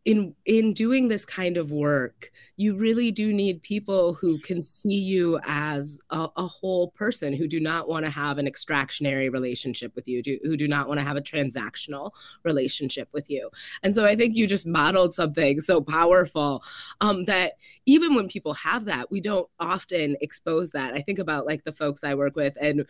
[0.09, 4.99] in in doing this kind of work you really do need people who can see
[4.99, 9.95] you as a, a whole person who do not want to have an extractionary relationship
[9.95, 12.11] with you do, who do not want to have a transactional
[12.43, 13.51] relationship with you.
[13.83, 16.65] And so i think you just modeled something so powerful
[17.03, 17.53] um, that
[17.85, 20.95] even when people have that we don't often expose that.
[20.95, 22.87] I think about like the folks i work with and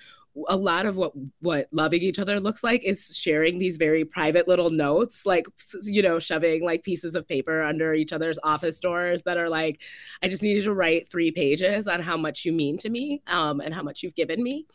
[0.48, 4.46] a lot of what what loving each other looks like is sharing these very private
[4.46, 5.46] little notes like
[5.83, 9.81] you know shoving like pieces of paper under each other's office doors that are like
[10.22, 13.61] i just needed to write three pages on how much you mean to me um,
[13.61, 14.66] and how much you've given me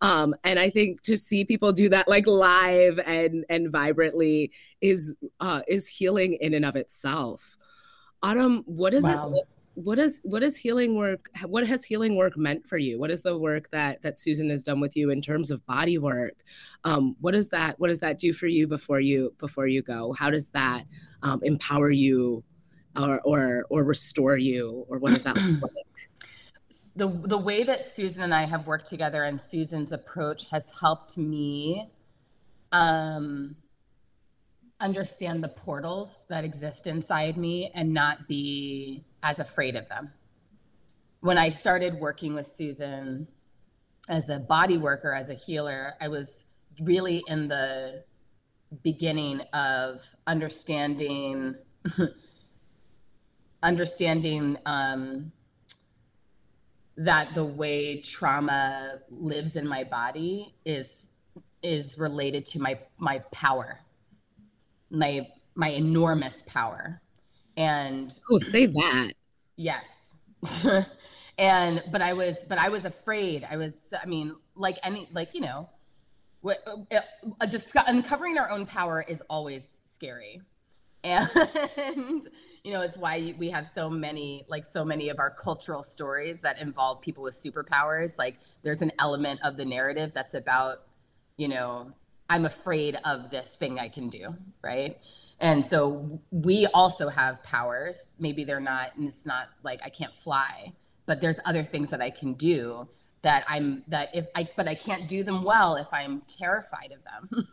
[0.00, 4.50] um, and i think to see people do that like live and and vibrantly
[4.80, 7.56] is uh, is healing in and of itself
[8.22, 9.32] autumn what is wow.
[9.34, 9.46] it
[9.76, 12.98] what is what is healing work what has healing work meant for you?
[12.98, 15.98] What is the work that that susan has done with you in terms of body
[15.98, 16.42] work?
[16.84, 20.14] Um, what does that what does that do for you before you before you go?
[20.14, 20.84] How does that
[21.22, 22.42] um, empower you
[22.96, 24.86] or or or restore you?
[24.88, 26.90] Or what does that look like?
[26.96, 31.16] The the way that susan and i have worked together and susan's approach has helped
[31.16, 31.88] me
[32.72, 33.56] um
[34.80, 40.12] understand the portals that exist inside me and not be as afraid of them.
[41.20, 43.26] When I started working with Susan
[44.08, 46.46] as a body worker, as a healer, I was
[46.80, 48.04] really in the
[48.82, 51.54] beginning of understanding
[53.62, 55.32] understanding um,
[56.96, 61.12] that the way trauma lives in my body is
[61.62, 63.80] is related to my my power
[64.90, 67.00] my my enormous power.
[67.56, 69.12] And oh say that.
[69.56, 70.14] Yes.
[71.38, 73.46] And but i was but i was afraid.
[73.48, 75.68] I was i mean like any like you know
[76.40, 77.00] what uh,
[77.40, 80.40] uh uncovering our own power is always scary.
[81.04, 82.26] And
[82.64, 86.40] you know it's why we have so many like so many of our cultural stories
[86.40, 88.18] that involve people with superpowers.
[88.18, 90.82] Like there's an element of the narrative that's about
[91.36, 91.92] you know
[92.28, 94.98] i'm afraid of this thing i can do right
[95.38, 98.14] and so we also have powers.
[98.18, 100.70] Maybe they're not, and it's not like I can't fly,
[101.04, 102.88] but there's other things that I can do
[103.22, 107.02] that I'm that if I but I can't do them well if I'm terrified of
[107.04, 107.48] them.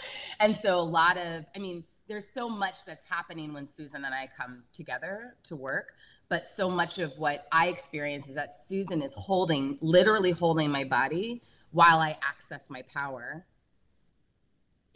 [0.40, 4.14] and so a lot of I mean, there's so much that's happening when Susan and
[4.14, 5.94] I come together to work,
[6.28, 10.84] but so much of what I experience is that Susan is holding literally holding my
[10.84, 13.44] body while I access my power.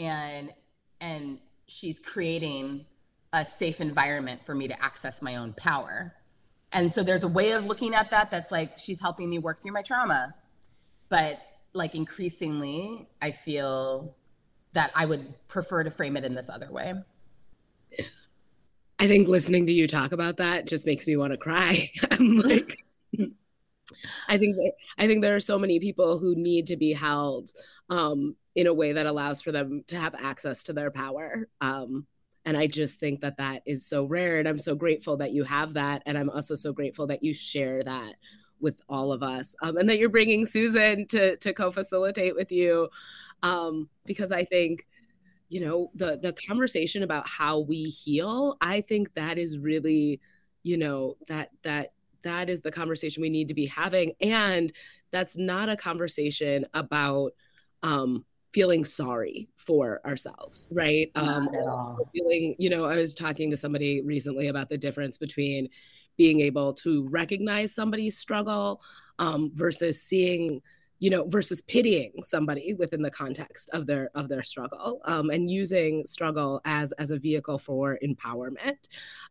[0.00, 0.52] And
[1.00, 2.86] and she's creating
[3.32, 6.14] a safe environment for me to access my own power.
[6.72, 9.62] And so there's a way of looking at that that's like she's helping me work
[9.62, 10.34] through my trauma.
[11.08, 11.40] But
[11.72, 14.16] like increasingly, I feel
[14.72, 16.94] that I would prefer to frame it in this other way.
[18.98, 21.90] I think listening to you talk about that just makes me want to cry.
[22.10, 22.76] I'm like
[24.28, 27.50] I think that, I think there are so many people who need to be held
[27.88, 31.48] um, in a way that allows for them to have access to their power.
[31.60, 32.06] Um,
[32.44, 34.38] and I just think that that is so rare.
[34.38, 36.02] And I'm so grateful that you have that.
[36.06, 38.14] And I'm also so grateful that you share that
[38.60, 42.50] with all of us um, and that you're bringing Susan to, to co facilitate with
[42.50, 42.88] you.
[43.42, 44.86] Um, because I think,
[45.48, 50.20] you know, the, the conversation about how we heal, I think that is really,
[50.62, 54.12] you know, that, that, that is the conversation we need to be having.
[54.20, 54.72] And
[55.10, 57.32] that's not a conversation about,
[57.82, 61.10] um, feeling sorry for ourselves, right?
[61.14, 61.48] Um,
[62.12, 65.68] feeling, you know, I was talking to somebody recently about the difference between
[66.16, 68.82] being able to recognize somebody's struggle
[69.18, 70.60] um, versus seeing
[70.98, 75.50] you know versus pitying somebody within the context of their of their struggle um, and
[75.50, 78.76] using struggle as as a vehicle for empowerment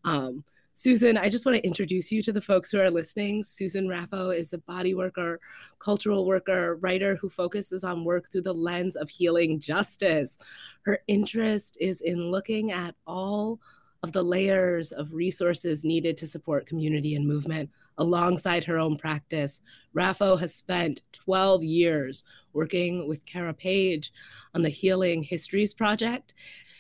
[0.04, 0.44] um,
[0.80, 3.44] Susan, I just want to introduce you to the folks who are listening.
[3.44, 5.42] Susan Raffo is a body worker,
[5.78, 10.38] cultural worker, writer who focuses on work through the lens of healing justice.
[10.84, 13.60] Her interest is in looking at all
[14.04, 19.60] of the layers of resources needed to support community and movement alongside her own practice.
[19.94, 24.14] Raffo has spent 12 years working with Cara Page
[24.56, 26.34] on the Healing Histories Project,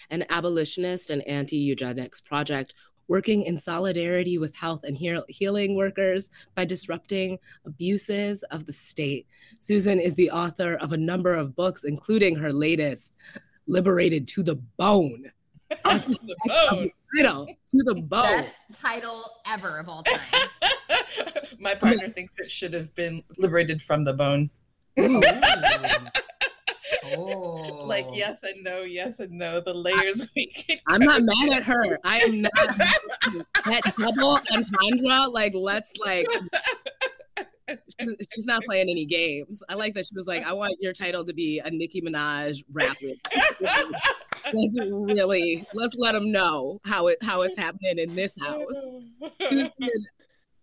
[0.09, 2.73] an abolitionist and anti eugenics project
[3.09, 4.95] working in solidarity with health and
[5.27, 9.27] healing workers by disrupting abuses of the state.
[9.59, 13.13] Susan is the author of a number of books, including her latest,
[13.67, 15.31] Liberated to the Bone.
[15.83, 16.91] That's the bone.
[17.15, 18.23] Title, to the bone.
[18.23, 20.19] Best title ever of all time.
[21.59, 24.49] My partner thinks it should have been Liberated from the Bone.
[27.17, 27.85] Oh.
[27.85, 29.59] Like yes and no, yes and no.
[29.59, 31.97] The layers I, I'm not mad at her.
[32.03, 32.51] I am not
[33.65, 35.27] that double entendre.
[35.29, 36.27] Like let's like
[38.33, 39.61] she's not playing any games.
[39.69, 42.63] I like that she was like, I want your title to be a Nicki Minaj
[42.71, 42.97] rap.
[44.53, 48.89] let's really let's let them know how it how it's happening in this house.
[49.41, 49.71] Susan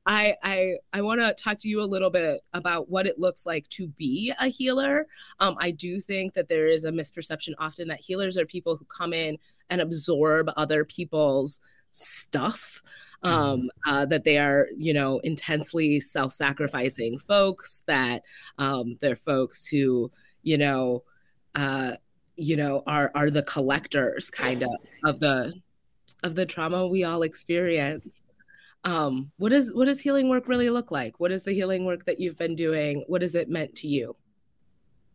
[0.06, 3.44] I I I want to talk to you a little bit about what it looks
[3.44, 5.06] like to be a healer.
[5.40, 8.84] Um, I do think that there is a misperception often that healers are people who
[8.84, 9.38] come in
[9.68, 12.82] and absorb other people's stuff.
[13.22, 13.90] Um, mm-hmm.
[13.90, 17.82] uh, that they are, you know, intensely self-sacrificing folks.
[17.86, 18.22] That
[18.58, 21.02] um, they're folks who, you know,
[21.54, 21.92] uh,
[22.36, 24.70] you know, are are the collectors, kind of,
[25.04, 25.54] of the
[26.22, 28.22] of the trauma we all experience
[28.86, 31.18] um, what does what does healing work really look like?
[31.18, 33.04] What is the healing work that you've been doing?
[33.08, 34.14] What has it meant to you?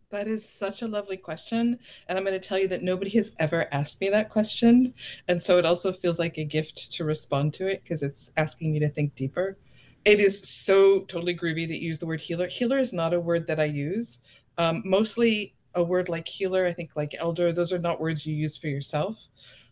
[0.10, 1.80] That is such a lovely question
[2.10, 4.94] and i'm going to tell you that nobody has ever asked me that question
[5.30, 8.74] and so it also feels like a gift to respond to it because it's asking
[8.74, 9.58] me to think deeper.
[10.04, 12.48] It is so totally groovy that you use the word healer.
[12.48, 14.20] Healer is not a word that i use.
[14.58, 18.36] Um, mostly a word like healer i think like elder those are not words you
[18.36, 19.16] use for yourself.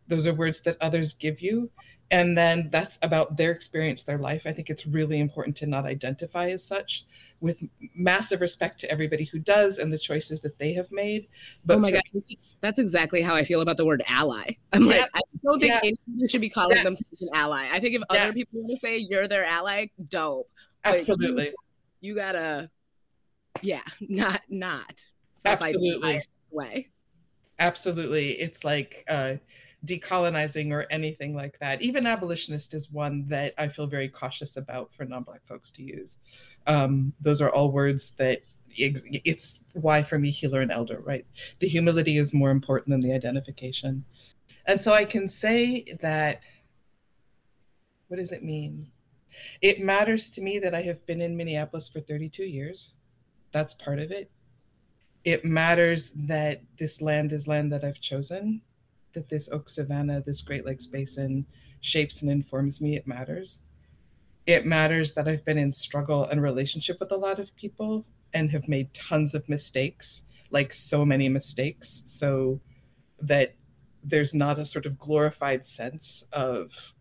[0.07, 1.69] Those are words that others give you
[2.11, 4.43] and then that's about their experience their life.
[4.45, 7.05] I think it's really important to not identify as such
[7.41, 7.63] with
[7.95, 11.27] massive respect to everybody who does and the choices that they have made.
[11.63, 12.03] But oh my gosh
[12.61, 14.57] that's exactly how i feel about the word ally.
[14.73, 17.67] I'm like i don't think anyone should be calling themselves an ally.
[17.71, 20.49] I think if other people want to say you're their ally dope.
[20.83, 21.45] Absolutely
[22.01, 22.69] you, you, gotta
[23.61, 25.03] yeah not not
[25.45, 26.21] absolutely.
[26.51, 26.89] way
[27.59, 28.31] absolutely.
[28.31, 29.33] It's like uh
[29.85, 31.81] decolonizing or anything like that.
[31.81, 36.17] Even abolitionist is one that I feel very cautious about for non-black folks to use.
[36.67, 38.41] Um, those are all words that
[38.75, 41.25] it's why for me healer and elder, right?
[41.59, 44.05] The humility is more important than the identification.
[44.65, 46.41] And so I can say that
[48.07, 48.87] what does it mean?
[49.61, 52.91] It matters to me that I have been in Minneapolis for 32 years.
[53.51, 54.31] That's part of it.
[55.23, 58.61] It matters that this land is land that I've chosen
[59.13, 61.45] that this oak savanna, this Great Lakes Basin
[61.81, 63.59] shapes and informs me, it matters.
[64.45, 68.51] It matters that I've been in struggle and relationship with a lot of people and
[68.51, 72.59] have made tons of mistakes, like so many mistakes, so
[73.21, 73.55] that
[74.03, 76.93] there's not a sort of glorified sense of,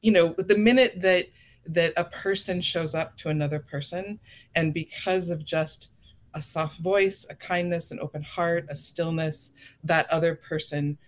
[0.00, 1.28] you know, the minute that
[1.64, 4.18] that a person shows up to another person
[4.54, 5.90] and because of just
[6.34, 9.52] a soft voice, a kindness, an open heart, a stillness,
[9.84, 10.98] that other person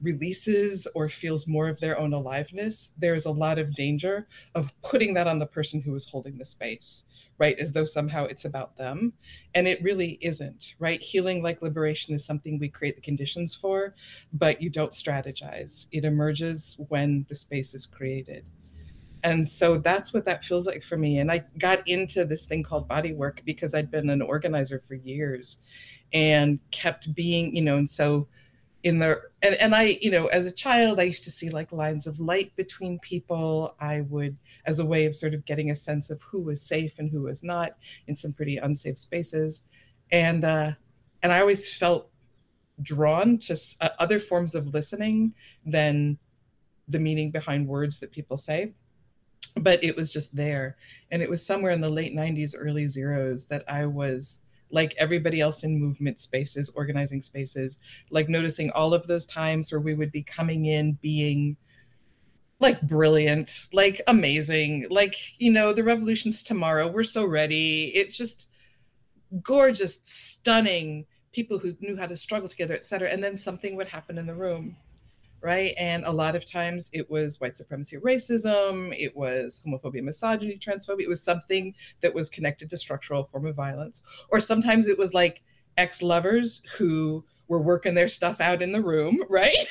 [0.00, 5.14] releases or feels more of their own aliveness, there's a lot of danger of putting
[5.14, 7.02] that on the person who is holding the space,
[7.38, 7.58] right?
[7.58, 9.12] As though somehow it's about them.
[9.54, 11.00] And it really isn't, right?
[11.00, 13.94] Healing like liberation is something we create the conditions for,
[14.32, 15.86] but you don't strategize.
[15.90, 18.44] It emerges when the space is created.
[19.24, 21.18] And so that's what that feels like for me.
[21.18, 24.94] And I got into this thing called body work because I'd been an organizer for
[24.94, 25.58] years
[26.12, 28.28] and kept being, you know, and so
[28.84, 31.72] in the and, and i you know as a child i used to see like
[31.72, 33.74] lines of light between people.
[33.80, 36.98] I would as a way of sort of getting a sense of who was safe
[36.98, 37.72] and who was not
[38.06, 39.62] in some pretty unsafe spaces.
[40.10, 40.72] And uh
[41.22, 42.10] and i always felt
[42.80, 45.34] drawn to uh, other forms of listening
[45.66, 46.18] than
[46.86, 48.72] the meaning behind words that people say.
[49.56, 50.76] But it was just there.
[51.10, 54.38] And it was somewhere in the late 90s early zeros that i was
[54.70, 57.76] like everybody else in movement spaces organizing spaces
[58.10, 61.56] like noticing all of those times where we would be coming in being
[62.60, 67.92] like brilliant like amazing like you know the revolution's tomorrow we're so ready.
[67.94, 68.48] It's just
[69.42, 74.16] gorgeous stunning people who knew how to struggle together etc and then something would happen
[74.18, 74.76] in the room
[75.40, 75.74] right?
[75.78, 81.02] And a lot of times it was white supremacy, racism, it was homophobia, misogyny, transphobia.
[81.02, 84.02] It was something that was connected to structural form of violence.
[84.30, 85.42] Or sometimes it was like
[85.76, 89.66] ex-lovers who were working their stuff out in the room, right?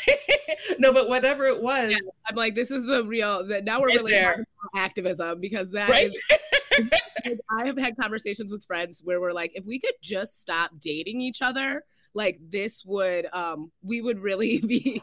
[0.79, 1.91] no, but whatever it was.
[1.91, 1.97] Yeah,
[2.27, 4.45] I'm like, this is the real that now we're really there.
[4.75, 6.11] activism because that right?
[7.25, 10.71] is, I have had conversations with friends where we're like, if we could just stop
[10.79, 15.01] dating each other, like this would um we would really be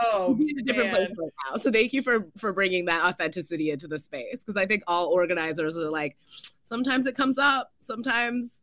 [0.00, 1.06] oh in a different man.
[1.06, 1.56] place right now.
[1.56, 5.06] So thank you for for bringing that authenticity into the space because i think all
[5.06, 6.16] organizers are like
[6.62, 8.62] sometimes it comes up sometimes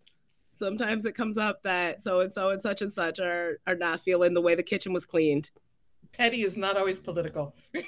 [0.62, 4.00] sometimes it comes up that so and so and such and such are are not
[4.00, 5.50] feeling the way the kitchen was cleaned.
[6.14, 7.56] Petty is not always political.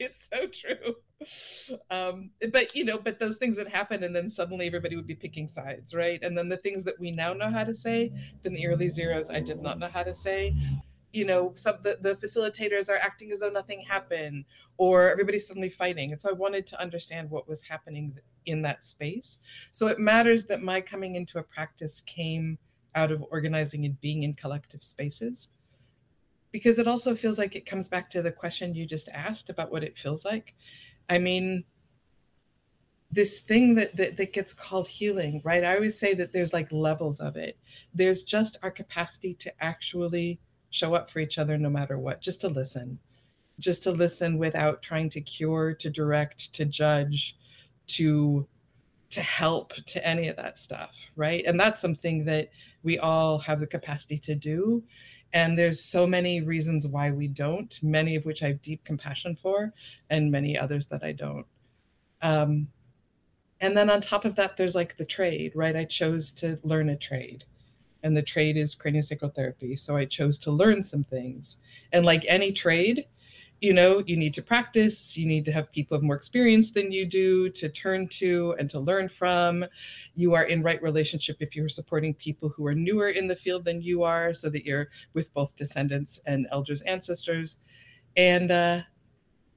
[0.00, 0.94] It's so true
[1.90, 5.14] um, but you know but those things would happen and then suddenly everybody would be
[5.14, 6.20] picking sides right?
[6.22, 8.12] And then the things that we now know how to say
[8.42, 10.54] then the early zeros i did not know how to say.
[11.12, 14.44] You know some the, the facilitators are acting as though nothing happened
[14.76, 16.12] or everybody's suddenly fighting.
[16.12, 18.14] And so i wanted to understand what was happening
[18.46, 19.38] in that space.
[19.72, 22.58] So it matters that my coming into a practice came
[22.94, 25.48] out of organizing and being in collective spaces
[26.50, 29.70] because it also feels like it comes back to the question you just asked about
[29.70, 30.54] what it feels like
[31.08, 31.64] I mean,
[33.10, 35.64] this thing that, that that gets called healing, right?
[35.64, 37.56] I always say that there's like levels of it.
[37.94, 40.40] There's just our capacity to actually
[40.70, 42.98] show up for each other no matter what, just to listen,
[43.58, 47.36] just to listen without trying to cure, to direct, to judge,
[47.88, 48.46] to
[49.10, 51.42] to help to any of that stuff, right?
[51.46, 52.50] And that's something that
[52.82, 54.82] we all have the capacity to do
[55.32, 59.36] and there's so many reasons why we don't, many of which I have deep compassion
[59.40, 59.72] for,
[60.10, 61.46] and many others that I don't.
[62.22, 62.68] Um,
[63.60, 65.76] and then on top of that, there's like the trade, right?
[65.76, 67.44] I chose to learn a trade,
[68.02, 69.76] and the trade is craniosacral therapy.
[69.76, 71.56] So I chose to learn some things.
[71.92, 73.06] And like any trade,
[73.60, 76.92] you know you need to practice you need to have people of more experience than
[76.92, 79.64] you do to turn to and to learn from
[80.14, 83.64] you are in right relationship if you're supporting people who are newer in the field
[83.64, 87.56] than you are so that you're with both descendants and elders ancestors
[88.16, 88.80] and uh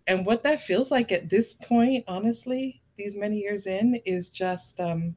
[0.07, 4.79] and what that feels like at this point honestly these many years in is just
[4.79, 5.15] um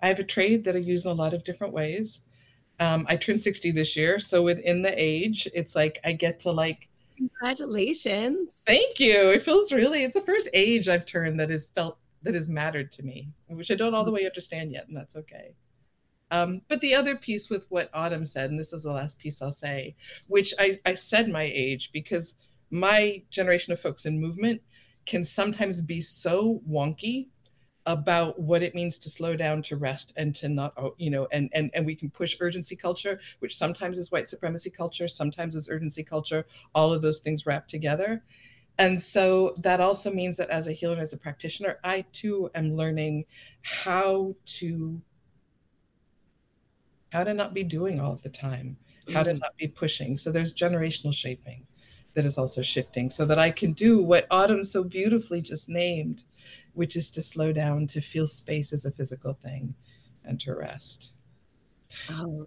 [0.00, 2.20] i have a trade that i use in a lot of different ways
[2.80, 4.20] um, I turned 60 this year.
[4.20, 6.88] So within the age, it's like I get to like
[7.18, 8.62] Congratulations.
[8.64, 9.30] Thank you.
[9.30, 12.92] It feels really, it's the first age I've turned that has felt, that has mattered
[12.92, 15.54] to me, which I don't all the way understand yet, and that's okay.
[16.30, 19.42] Um, but the other piece with what Autumn said, and this is the last piece
[19.42, 19.96] I'll say,
[20.28, 22.34] which I, I said my age because
[22.70, 24.60] my generation of folks in movement
[25.06, 27.28] can sometimes be so wonky
[27.88, 31.26] about what it means to slow down to rest and to not oh, you know
[31.32, 35.56] and and and we can push urgency culture which sometimes is white supremacy culture sometimes
[35.56, 38.22] is urgency culture all of those things wrapped together
[38.76, 42.50] and so that also means that as a healer and as a practitioner i too
[42.54, 43.24] am learning
[43.62, 45.00] how to
[47.10, 48.76] how to not be doing all of the time
[49.14, 49.40] how to mm.
[49.40, 51.66] not be pushing so there's generational shaping
[52.12, 56.24] that is also shifting so that i can do what autumn so beautifully just named
[56.78, 59.74] which is to slow down, to feel space as a physical thing,
[60.24, 61.10] and to rest.
[62.08, 62.46] Oh,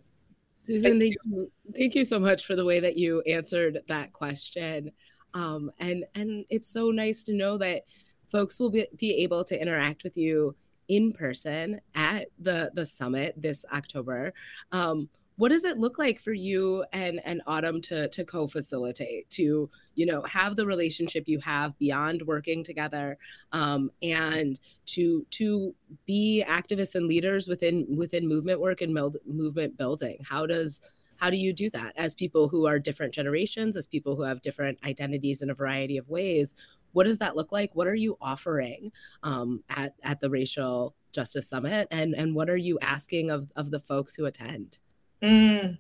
[0.56, 1.52] Susan, thank you.
[1.76, 4.92] thank you so much for the way that you answered that question.
[5.34, 7.84] Um, and and it's so nice to know that
[8.32, 10.56] folks will be, be able to interact with you
[10.88, 14.34] in person at the the summit this October.
[14.72, 15.10] Um,
[15.42, 20.06] what does it look like for you and and autumn to to co-facilitate to you
[20.06, 23.18] know have the relationship you have beyond working together
[23.52, 25.74] um, and to to
[26.06, 30.20] be activists and leaders within within movement work and movement building?
[30.24, 30.80] How does
[31.16, 34.44] how do you do that as people who are different generations as people who have
[34.44, 36.54] different identities in a variety of ways?
[36.92, 37.72] What does that look like?
[37.74, 38.92] What are you offering
[39.24, 41.88] um, at, at the racial justice summit?
[41.90, 44.78] And and what are you asking of of the folks who attend
[45.22, 45.78] Mm.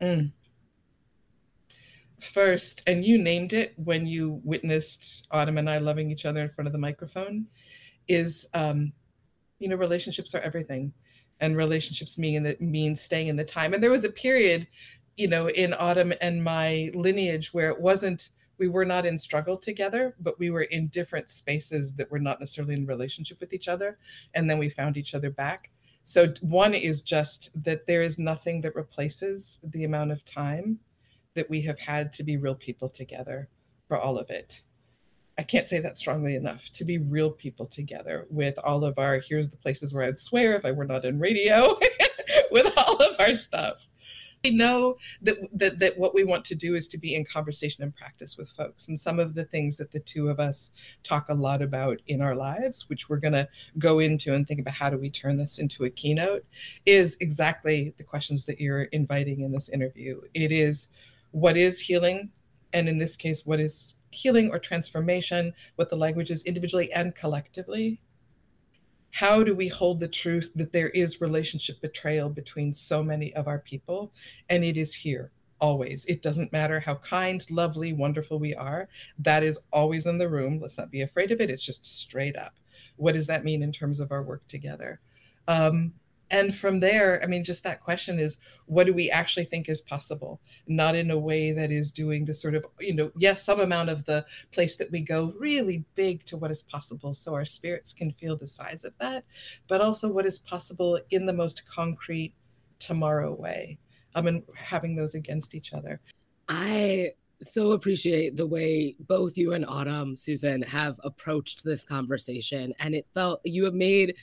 [0.00, 0.32] Mm.
[2.20, 6.50] First, and you named it when you witnessed Autumn and I loving each other in
[6.50, 7.46] front of the microphone,
[8.06, 8.92] is um,
[9.58, 10.92] you know, relationships are everything.
[11.40, 13.74] And relationships mean that mean staying in the time.
[13.74, 14.68] And there was a period,
[15.16, 19.56] you know, in Autumn and my lineage where it wasn't we were not in struggle
[19.56, 23.66] together, but we were in different spaces that were not necessarily in relationship with each
[23.66, 23.98] other.
[24.34, 25.70] And then we found each other back.
[26.04, 30.80] So, one is just that there is nothing that replaces the amount of time
[31.34, 33.48] that we have had to be real people together
[33.88, 34.62] for all of it.
[35.38, 39.18] I can't say that strongly enough to be real people together with all of our
[39.18, 41.78] here's the places where I'd swear if I were not in radio
[42.50, 43.86] with all of our stuff
[44.50, 47.94] know that, that that what we want to do is to be in conversation and
[47.94, 48.88] practice with folks.
[48.88, 50.70] And some of the things that the two of us
[51.04, 54.60] talk a lot about in our lives which we're going to go into and think
[54.60, 56.44] about how do we turn this into a keynote
[56.86, 60.20] is exactly the questions that you're inviting in this interview.
[60.34, 60.88] It is
[61.30, 62.30] what is healing?
[62.72, 67.14] And in this case what is healing or transformation what the language is individually and
[67.14, 68.00] collectively
[69.12, 73.46] how do we hold the truth that there is relationship betrayal between so many of
[73.46, 74.10] our people?
[74.48, 76.06] And it is here always.
[76.06, 78.88] It doesn't matter how kind lovely wonderful we are.
[79.18, 80.58] That is always in the room.
[80.60, 81.50] Let's not be afraid of it.
[81.50, 82.54] It's just straight up.
[82.96, 85.00] What does that mean in terms of our work together?
[85.46, 85.92] Um,
[86.32, 89.80] and from there i mean just that question is what do we actually think is
[89.82, 90.40] possible?
[90.66, 93.90] Not in a way that is doing the sort of you know yes some amount
[93.90, 97.92] of the place that we go really big to what is possible so our spirits
[97.92, 99.24] can feel the size of that
[99.68, 102.34] but also what is possible in the most concrete
[102.82, 103.78] tomorrow way.
[104.14, 105.98] Um, and having those against each other.
[106.46, 112.94] I so appreciate the way both you and autumn susan have approached this conversation and
[112.94, 114.14] it felt you have made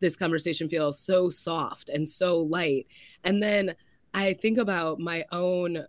[0.00, 2.86] this conversation feel so soft and so light.
[3.24, 3.74] And then
[4.14, 5.84] I think about my own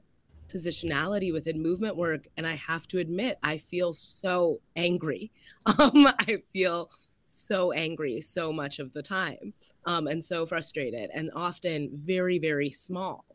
[0.50, 5.32] positionality within movement work and I have to admit I feel so angry.
[5.66, 6.90] Um, I feel
[7.26, 9.54] so angry so much of the time
[9.86, 13.26] um, and so frustrated and often very very small.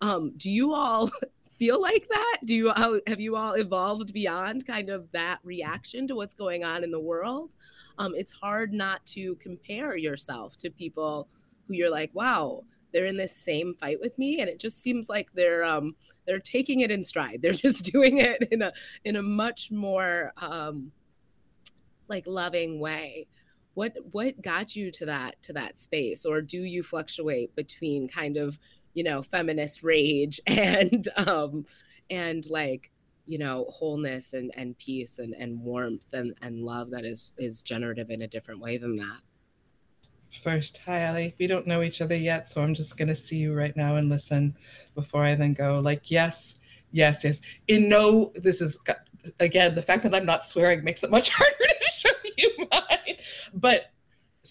[0.00, 1.10] Um, do you all
[1.58, 2.38] feel like that?
[2.44, 2.72] Do you
[3.06, 7.00] have you all evolved beyond kind of that reaction to what's going on in the
[7.00, 7.54] world?
[7.98, 11.28] um, it's hard not to compare yourself to people
[11.66, 15.08] who you're like, wow, they're in this same fight with me, and it just seems
[15.08, 15.96] like they're um,
[16.26, 17.38] they're taking it in stride.
[17.42, 18.72] They're just doing it in a
[19.04, 20.92] in a much more um,
[22.08, 23.26] like loving way.
[23.74, 28.36] What what got you to that to that space, or do you fluctuate between kind
[28.36, 28.58] of
[28.96, 31.64] you know feminist rage and um,
[32.10, 32.90] and like
[33.26, 37.62] you know wholeness and and peace and and warmth and and love that is is
[37.62, 39.20] generative in a different way than that.
[40.42, 43.36] First hi ali we don't know each other yet so i'm just going to see
[43.36, 44.56] you right now and listen
[44.94, 45.78] before i then go.
[45.80, 46.56] Like yes
[46.90, 47.40] yes yes.
[47.68, 48.78] In no this is
[49.40, 53.16] again the fact that i'm not swearing makes it much harder to show you mine.
[53.52, 53.92] But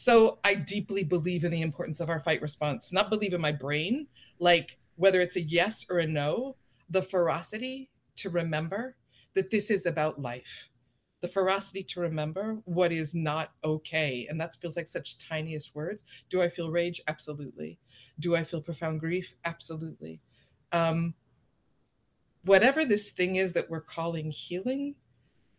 [0.06, 3.52] so i deeply believe in the importance of our fight response not believe in my
[3.52, 4.08] brain
[4.40, 6.56] like whether it's a yes or a no
[6.90, 8.96] the ferocity to remember
[9.34, 10.70] that this is about life.
[11.22, 16.04] The ferocity to remember what is not okay and that feels like such tiniest words.
[16.30, 17.02] Do i feel rage?
[17.08, 17.80] Absolutely.
[18.20, 19.34] Do i feel profound grief?
[19.44, 20.22] Absolutely.
[20.72, 21.16] Um,
[22.44, 24.96] whatever this thing is that we're calling healing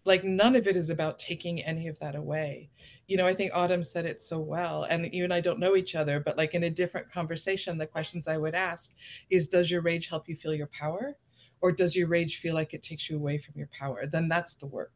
[0.05, 2.71] like none of it is about taking any of that away
[3.07, 5.77] you know i think autumn said it so well and you and i don't know
[5.77, 8.93] each other but like in a different conversation the questions i would ask
[9.31, 11.17] is does your rage help you feel your power
[11.61, 14.07] or does your rage feel like it takes you away from your power?
[14.07, 14.93] Then that's the work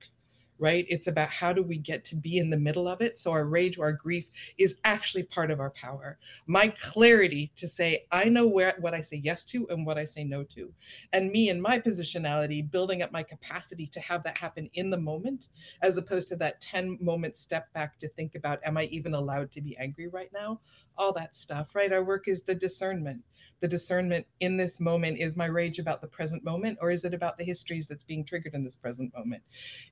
[0.60, 0.86] right?
[0.88, 3.44] It's about how do we get to be in the middle of it so our
[3.44, 6.18] rage or our grief is actually part of our power.
[6.46, 10.04] My clarity to say i know where what i say yes to and what i
[10.04, 10.72] say no to
[11.12, 14.96] and me and my positionality building up my capacity to have that happen in the
[14.96, 15.48] moment
[15.82, 19.50] as opposed to that 10 moment step back to think about am i even allowed
[19.52, 20.60] to be angry right now?
[20.96, 21.92] All that stuff right?
[21.92, 23.22] Our work is the discernment
[23.60, 27.14] the discernment in this moment is my rage about the present moment or is it
[27.14, 29.42] about the histories that's being triggered in this present moment?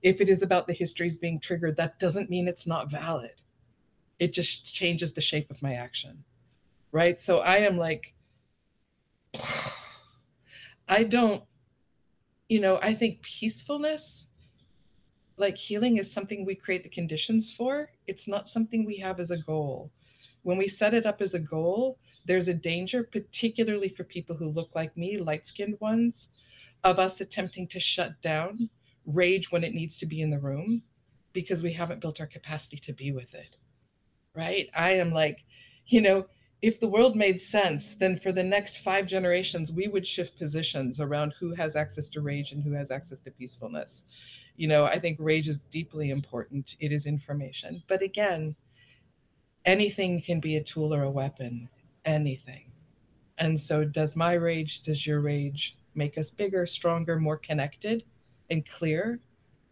[0.02, 3.42] If it is about the histories being triggered that doesn't mean it's not valid.
[4.18, 6.24] It just changes the shape of my action
[6.92, 7.20] right?
[7.20, 8.14] So i am like
[10.88, 11.42] i don't
[12.48, 14.24] you know i think peacefulness
[15.36, 17.90] like healing is something we create the conditions for.
[18.08, 19.92] It's not something we have as a goal.
[20.42, 21.98] When we set it up as a goal
[22.28, 26.28] there's a danger, particularly for people who look like me, light skinned ones,
[26.84, 28.70] of us attempting to shut down
[29.06, 30.82] rage when it needs to be in the room
[31.32, 33.56] because we haven't built our capacity to be with it.
[34.34, 34.68] Right?
[34.76, 35.38] I am like,
[35.86, 36.26] you know,
[36.60, 41.00] if the world made sense, then for the next five generations, we would shift positions
[41.00, 44.04] around who has access to rage and who has access to peacefulness.
[44.56, 46.76] You know, I think rage is deeply important.
[46.78, 47.84] It is information.
[47.88, 48.56] But again,
[49.64, 51.68] anything can be a tool or a weapon,
[52.08, 52.72] anything.
[53.38, 58.04] And so, does my rage, does your rage make us bigger, stronger, more connected
[58.50, 59.20] and clear?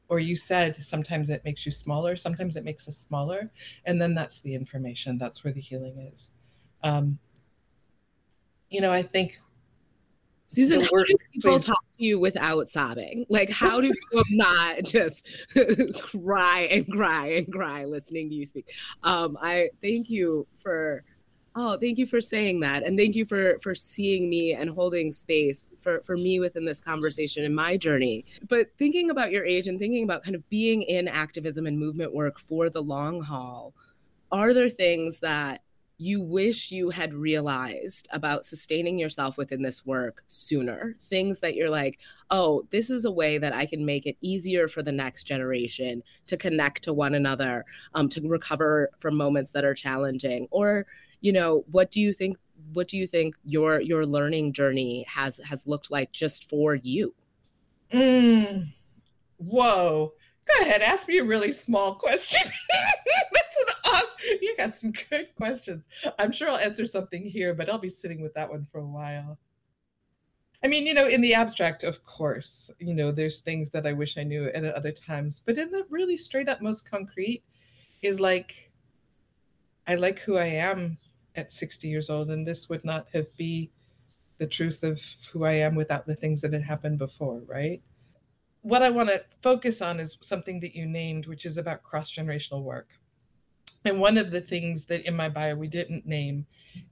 [0.08, 3.50] Or you said sometimes it makes you smaller, sometimes it makes us smaller.
[3.84, 6.28] And then that's the information, that's where the healing is.
[6.84, 7.18] Um,
[8.70, 9.40] you know, I think
[10.46, 13.26] Susan, how do people talk to you without sobbing?
[13.28, 15.28] Like, how do people not just
[16.00, 18.70] cry and cry and cry listening to you speak?
[19.02, 21.02] Um, I thank you for,
[21.56, 25.10] oh, thank you for saying that, and thank you for for seeing me and holding
[25.10, 28.24] space for for me within this conversation and my journey.
[28.48, 32.14] But thinking about your age and thinking about kind of being in activism and movement
[32.14, 33.74] work for the long haul,
[34.30, 35.62] are there things that
[35.98, 40.94] you wish you had realized about sustaining yourself within this work sooner.
[41.00, 42.00] Things that you're like,
[42.30, 46.02] oh, this is a way that I can make it easier for the next generation
[46.26, 50.48] to connect to one another, um, to recover from moments that are challenging.
[50.50, 50.86] Or,
[51.20, 52.36] you know, what do you think?
[52.72, 57.14] What do you think your your learning journey has has looked like just for you?
[57.92, 58.72] Mm.
[59.38, 60.12] Whoa.
[60.46, 62.40] Go ahead, ask me a really small question.
[62.70, 64.38] That's an awesome.
[64.40, 65.84] You got some good questions.
[66.18, 68.86] I'm sure I'll answer something here, but I'll be sitting with that one for a
[68.86, 69.38] while.
[70.62, 73.92] I mean, you know, in the abstract, of course, you know, there's things that I
[73.92, 77.42] wish I knew at other times, but in the really straight up most concrete
[78.02, 78.70] is like,
[79.86, 80.98] I like who I am
[81.36, 83.70] at 60 years old, and this would not have be
[84.38, 85.00] the truth of
[85.32, 87.82] who I am without the things that had happened before, right?
[88.66, 92.10] what I want to focus on is something that you named, which is about cross
[92.10, 92.88] generational work.
[93.84, 96.46] And one of the things that in my bio we didn't name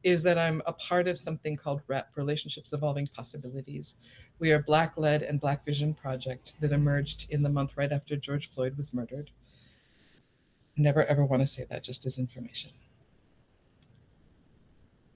[0.04, 3.96] is that I'm a part of something called REP, Relationships Evolving Possibilities.
[4.38, 8.14] We are Black led and Black Vision project that emerged in the month right after
[8.14, 9.32] George Floyd was murdered.
[10.76, 12.70] Never ever want to say that, just as information.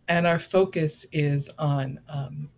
[0.08, 2.50] And our focus is on um,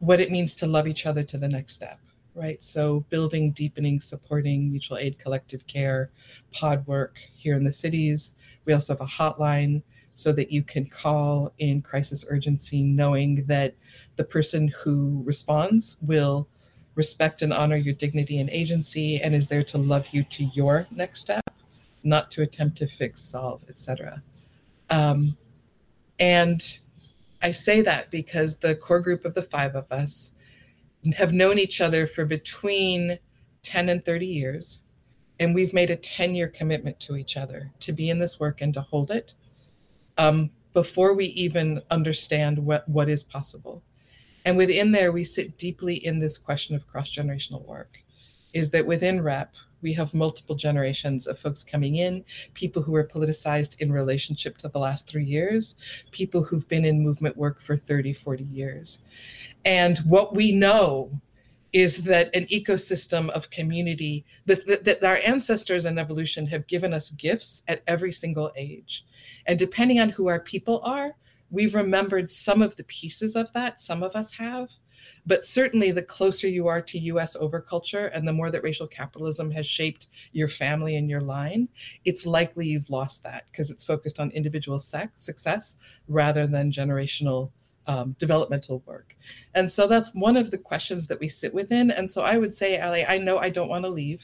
[0.00, 2.00] what it means to love each other to the next step
[2.34, 2.62] right?
[2.62, 6.10] So building, deepening, supporting mutual aid, collective care,
[6.52, 8.32] pod work here in the cities.
[8.64, 9.82] We also have a hotline
[10.14, 13.74] so that you can call in crisis urgency, knowing that
[14.16, 16.46] the person who responds will
[16.94, 20.86] respect and honor your dignity and agency and is there to love you to your
[20.90, 21.50] next step,
[22.02, 24.22] not to attempt to fix, solve, etc.
[24.90, 25.36] Um,
[26.20, 26.78] and
[27.42, 30.32] I say that because the core group of the five of us
[31.16, 33.18] have known each other for between
[33.62, 34.80] 10 and 30 years.
[35.38, 38.60] And we've made a 10 year commitment to each other to be in this work
[38.60, 39.32] and to hold it
[40.18, 43.82] um, before we even understand what, what is possible.
[44.44, 47.98] And within there, we sit deeply in this question of cross generational work.
[48.52, 52.24] Is that within REP, we have multiple generations of folks coming in,
[52.54, 55.76] people who are politicized in relationship to the last three years,
[56.10, 59.00] people who've been in movement work for 30, 40 years.
[59.64, 61.20] And what we know
[61.72, 66.92] is that an ecosystem of community that, that, that, our ancestors and evolution have given
[66.92, 69.04] us gifts at every single age.
[69.46, 71.14] And depending on who our people are,
[71.50, 74.70] we've remembered some of the pieces of that, some of us have.
[75.26, 79.50] But certainly, the closer you are to US overculture and the more that racial capitalism
[79.52, 81.68] has shaped your family and your line,
[82.04, 85.76] it's likely you've lost that because it's focused on individual sex, success
[86.08, 87.50] rather than generational
[87.86, 89.16] um, developmental work.
[89.54, 91.90] And so that's one of the questions that we sit within.
[91.90, 94.22] And so I would say, Ali, I know I don't want to leave,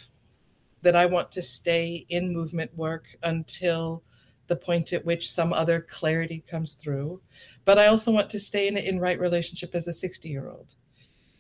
[0.83, 4.05] that I want to stay in movement work until
[4.47, 7.21] the point at which some other clarity comes through.
[7.67, 10.75] But I also want to stay in, in right relationship as a 60 year old.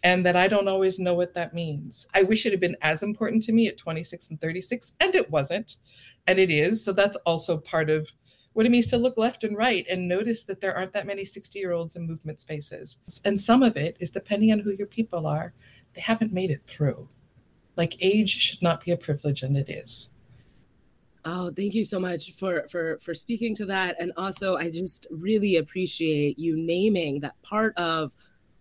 [0.02, 2.06] And that I don't always know what that means.
[2.14, 5.30] I wish it had been as important to me at 26 and 36, and it
[5.30, 5.76] wasn't.
[6.26, 6.84] And it is.
[6.84, 8.08] So that's also part of
[8.52, 11.24] what it means to look left and right and notice that there aren't that many
[11.24, 12.98] 60 year olds in movement spaces.
[13.24, 15.54] And some of it is depending on who your people are,
[15.94, 17.08] they haven't made it through.
[17.76, 20.08] Like age should not be a privilege, and it is.
[21.28, 23.96] Oh, thank you so much for for for speaking to that.
[24.00, 28.14] And also I just really appreciate you naming that part of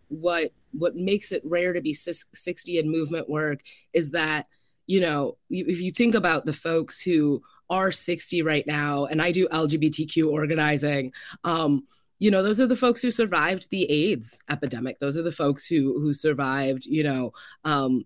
[0.07, 3.59] what what makes it rare to be 60 in movement work
[3.93, 4.47] is that
[4.88, 9.32] you know if you think about the folks who are 60 right now, and I
[9.32, 11.13] do LGBTQ organizing.
[11.43, 11.86] Um,
[12.20, 14.99] you know, those are the folks who survived the AIDS epidemic.
[14.99, 18.05] Those are the folks who who survived, you know, um,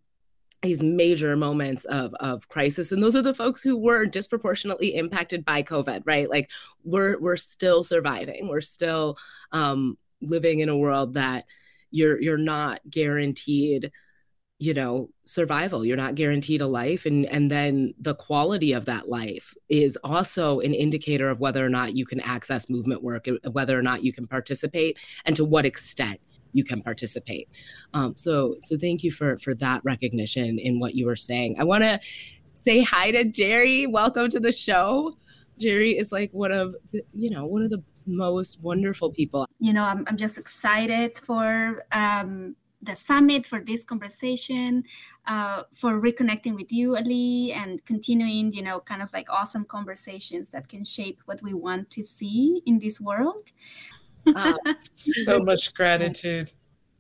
[0.62, 5.45] these major moments of of crisis and those are the folks who were disproportionately impacted
[5.45, 6.30] by covid right?
[6.30, 6.49] Like
[6.84, 8.47] we're we're still surviving.
[8.47, 9.18] We're still
[9.51, 11.45] um living in a world that
[11.91, 13.91] you're you're not guaranteed
[14.60, 15.86] you know survival.
[15.86, 20.60] You're not guaranteed a life and and then the quality of that life is also
[20.60, 24.12] an indicator of whether or not you can access movement work whether or not you
[24.12, 26.20] can participate and to what extent
[26.54, 27.50] you can participate.
[27.93, 31.58] Um, so so thank you for for that recognition in what you were saying.
[31.60, 32.00] I want to
[32.54, 33.88] say hi to gery.
[33.88, 35.18] Welcome to the show.
[35.60, 39.45] Gery is like one of the, you know one of the most wonderful people.
[39.60, 44.84] You know i'm, I'm just excited for um the summit for this conversation,
[45.28, 50.52] uh, for reconnecting with you, Ali, and continuing, you know, kind of like awesome conversations
[50.52, 53.52] that can shape what we want to see in this world.
[54.36, 54.53] Uh,
[54.93, 56.51] so much gratitude.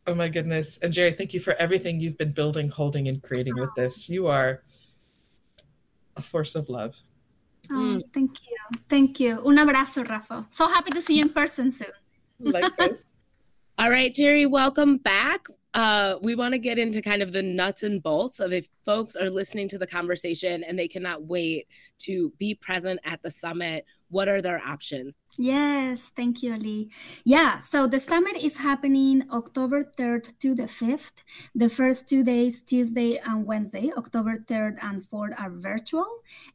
[0.07, 0.79] Oh my goodness.
[0.81, 4.09] And Gery, thank you for everything you've been building, holding, and creating with this.
[4.09, 4.63] You are
[6.15, 6.95] a force of love.
[7.71, 8.13] Oh, mm.
[8.13, 8.79] thank you.
[8.89, 9.39] Thank you.
[9.45, 10.47] Un abrazo, Rafa.
[10.49, 11.87] So happy to see you in person soon.
[12.39, 13.03] Likewise.
[13.77, 17.83] All right, Gery, welcome back uh, we want to get into kind of the nuts
[17.83, 21.67] and bolts of if folks are listening to the conversation and they cannot wait
[21.99, 25.13] to be present at the summit, what are their options?
[25.39, 26.89] Yes, thank you, Ali.
[27.23, 31.23] Yeah, so the summit is happening October 3rd to the 5th.
[31.55, 36.05] The first two days, Tuesday and Wednesday, October 3rd and 4th, are virtual.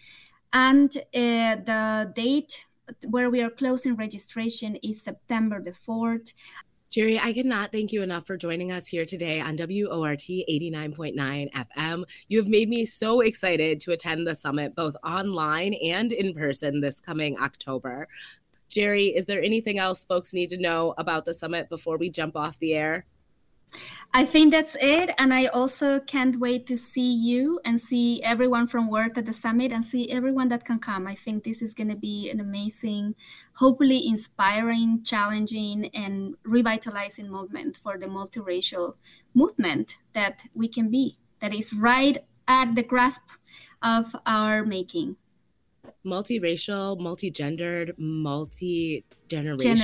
[0.53, 2.67] And uh, the date
[3.09, 6.33] where we are closing registration is September the 4th.
[6.91, 12.05] Gery, I cannot thank you enough for joining us here today on WORT 89.9 FM.
[12.29, 16.81] You have made me so excited to attend the summit both online and in person
[16.81, 18.09] this coming October.
[18.71, 22.37] Gery, is there anything else folks need to know about the summit before we jump
[22.37, 23.05] off the air?
[24.15, 25.11] I think that's it.
[25.19, 29.33] And I also can't wait to see you and see everyone from work at the
[29.33, 31.07] summit and see everyone that can come.
[31.07, 33.15] I think this is going to be an amazing,
[33.55, 38.95] hopefully inspiring, challenging, and revitalizing movement for the multiracial
[39.35, 43.21] movement that we can be, that is right at the grasp
[43.83, 45.17] of our making
[46.07, 49.77] multiracial, multigendered, multi-generational.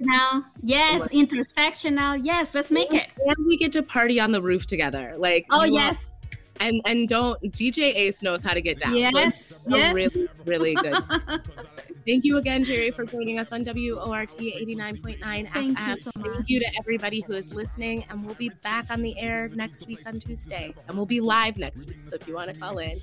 [0.00, 0.44] Generational.
[0.62, 2.20] Yes, intersectional.
[2.24, 3.06] Yes, let's make it.
[3.24, 5.14] And we get to party on the roof together.
[5.16, 6.12] Like Oh yes.
[6.58, 8.96] and and don't DJ Ace knows how to get down.
[8.96, 9.48] Yes.
[9.48, 9.94] So yes.
[9.94, 10.98] really, really good.
[12.08, 15.20] Thank you again, Gery, for joining us on WORT 89.9
[15.52, 15.88] Thank FM.
[15.88, 16.32] You so much.
[16.32, 18.06] Thank you to everybody who is listening.
[18.08, 20.74] And we'll be back on the air next week on Tuesday.
[20.86, 21.98] And we'll be live next week.
[22.06, 22.98] So if you want to call in,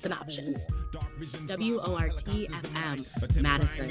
[0.00, 0.56] it's an option.
[1.58, 3.90] WORT FM, Madison.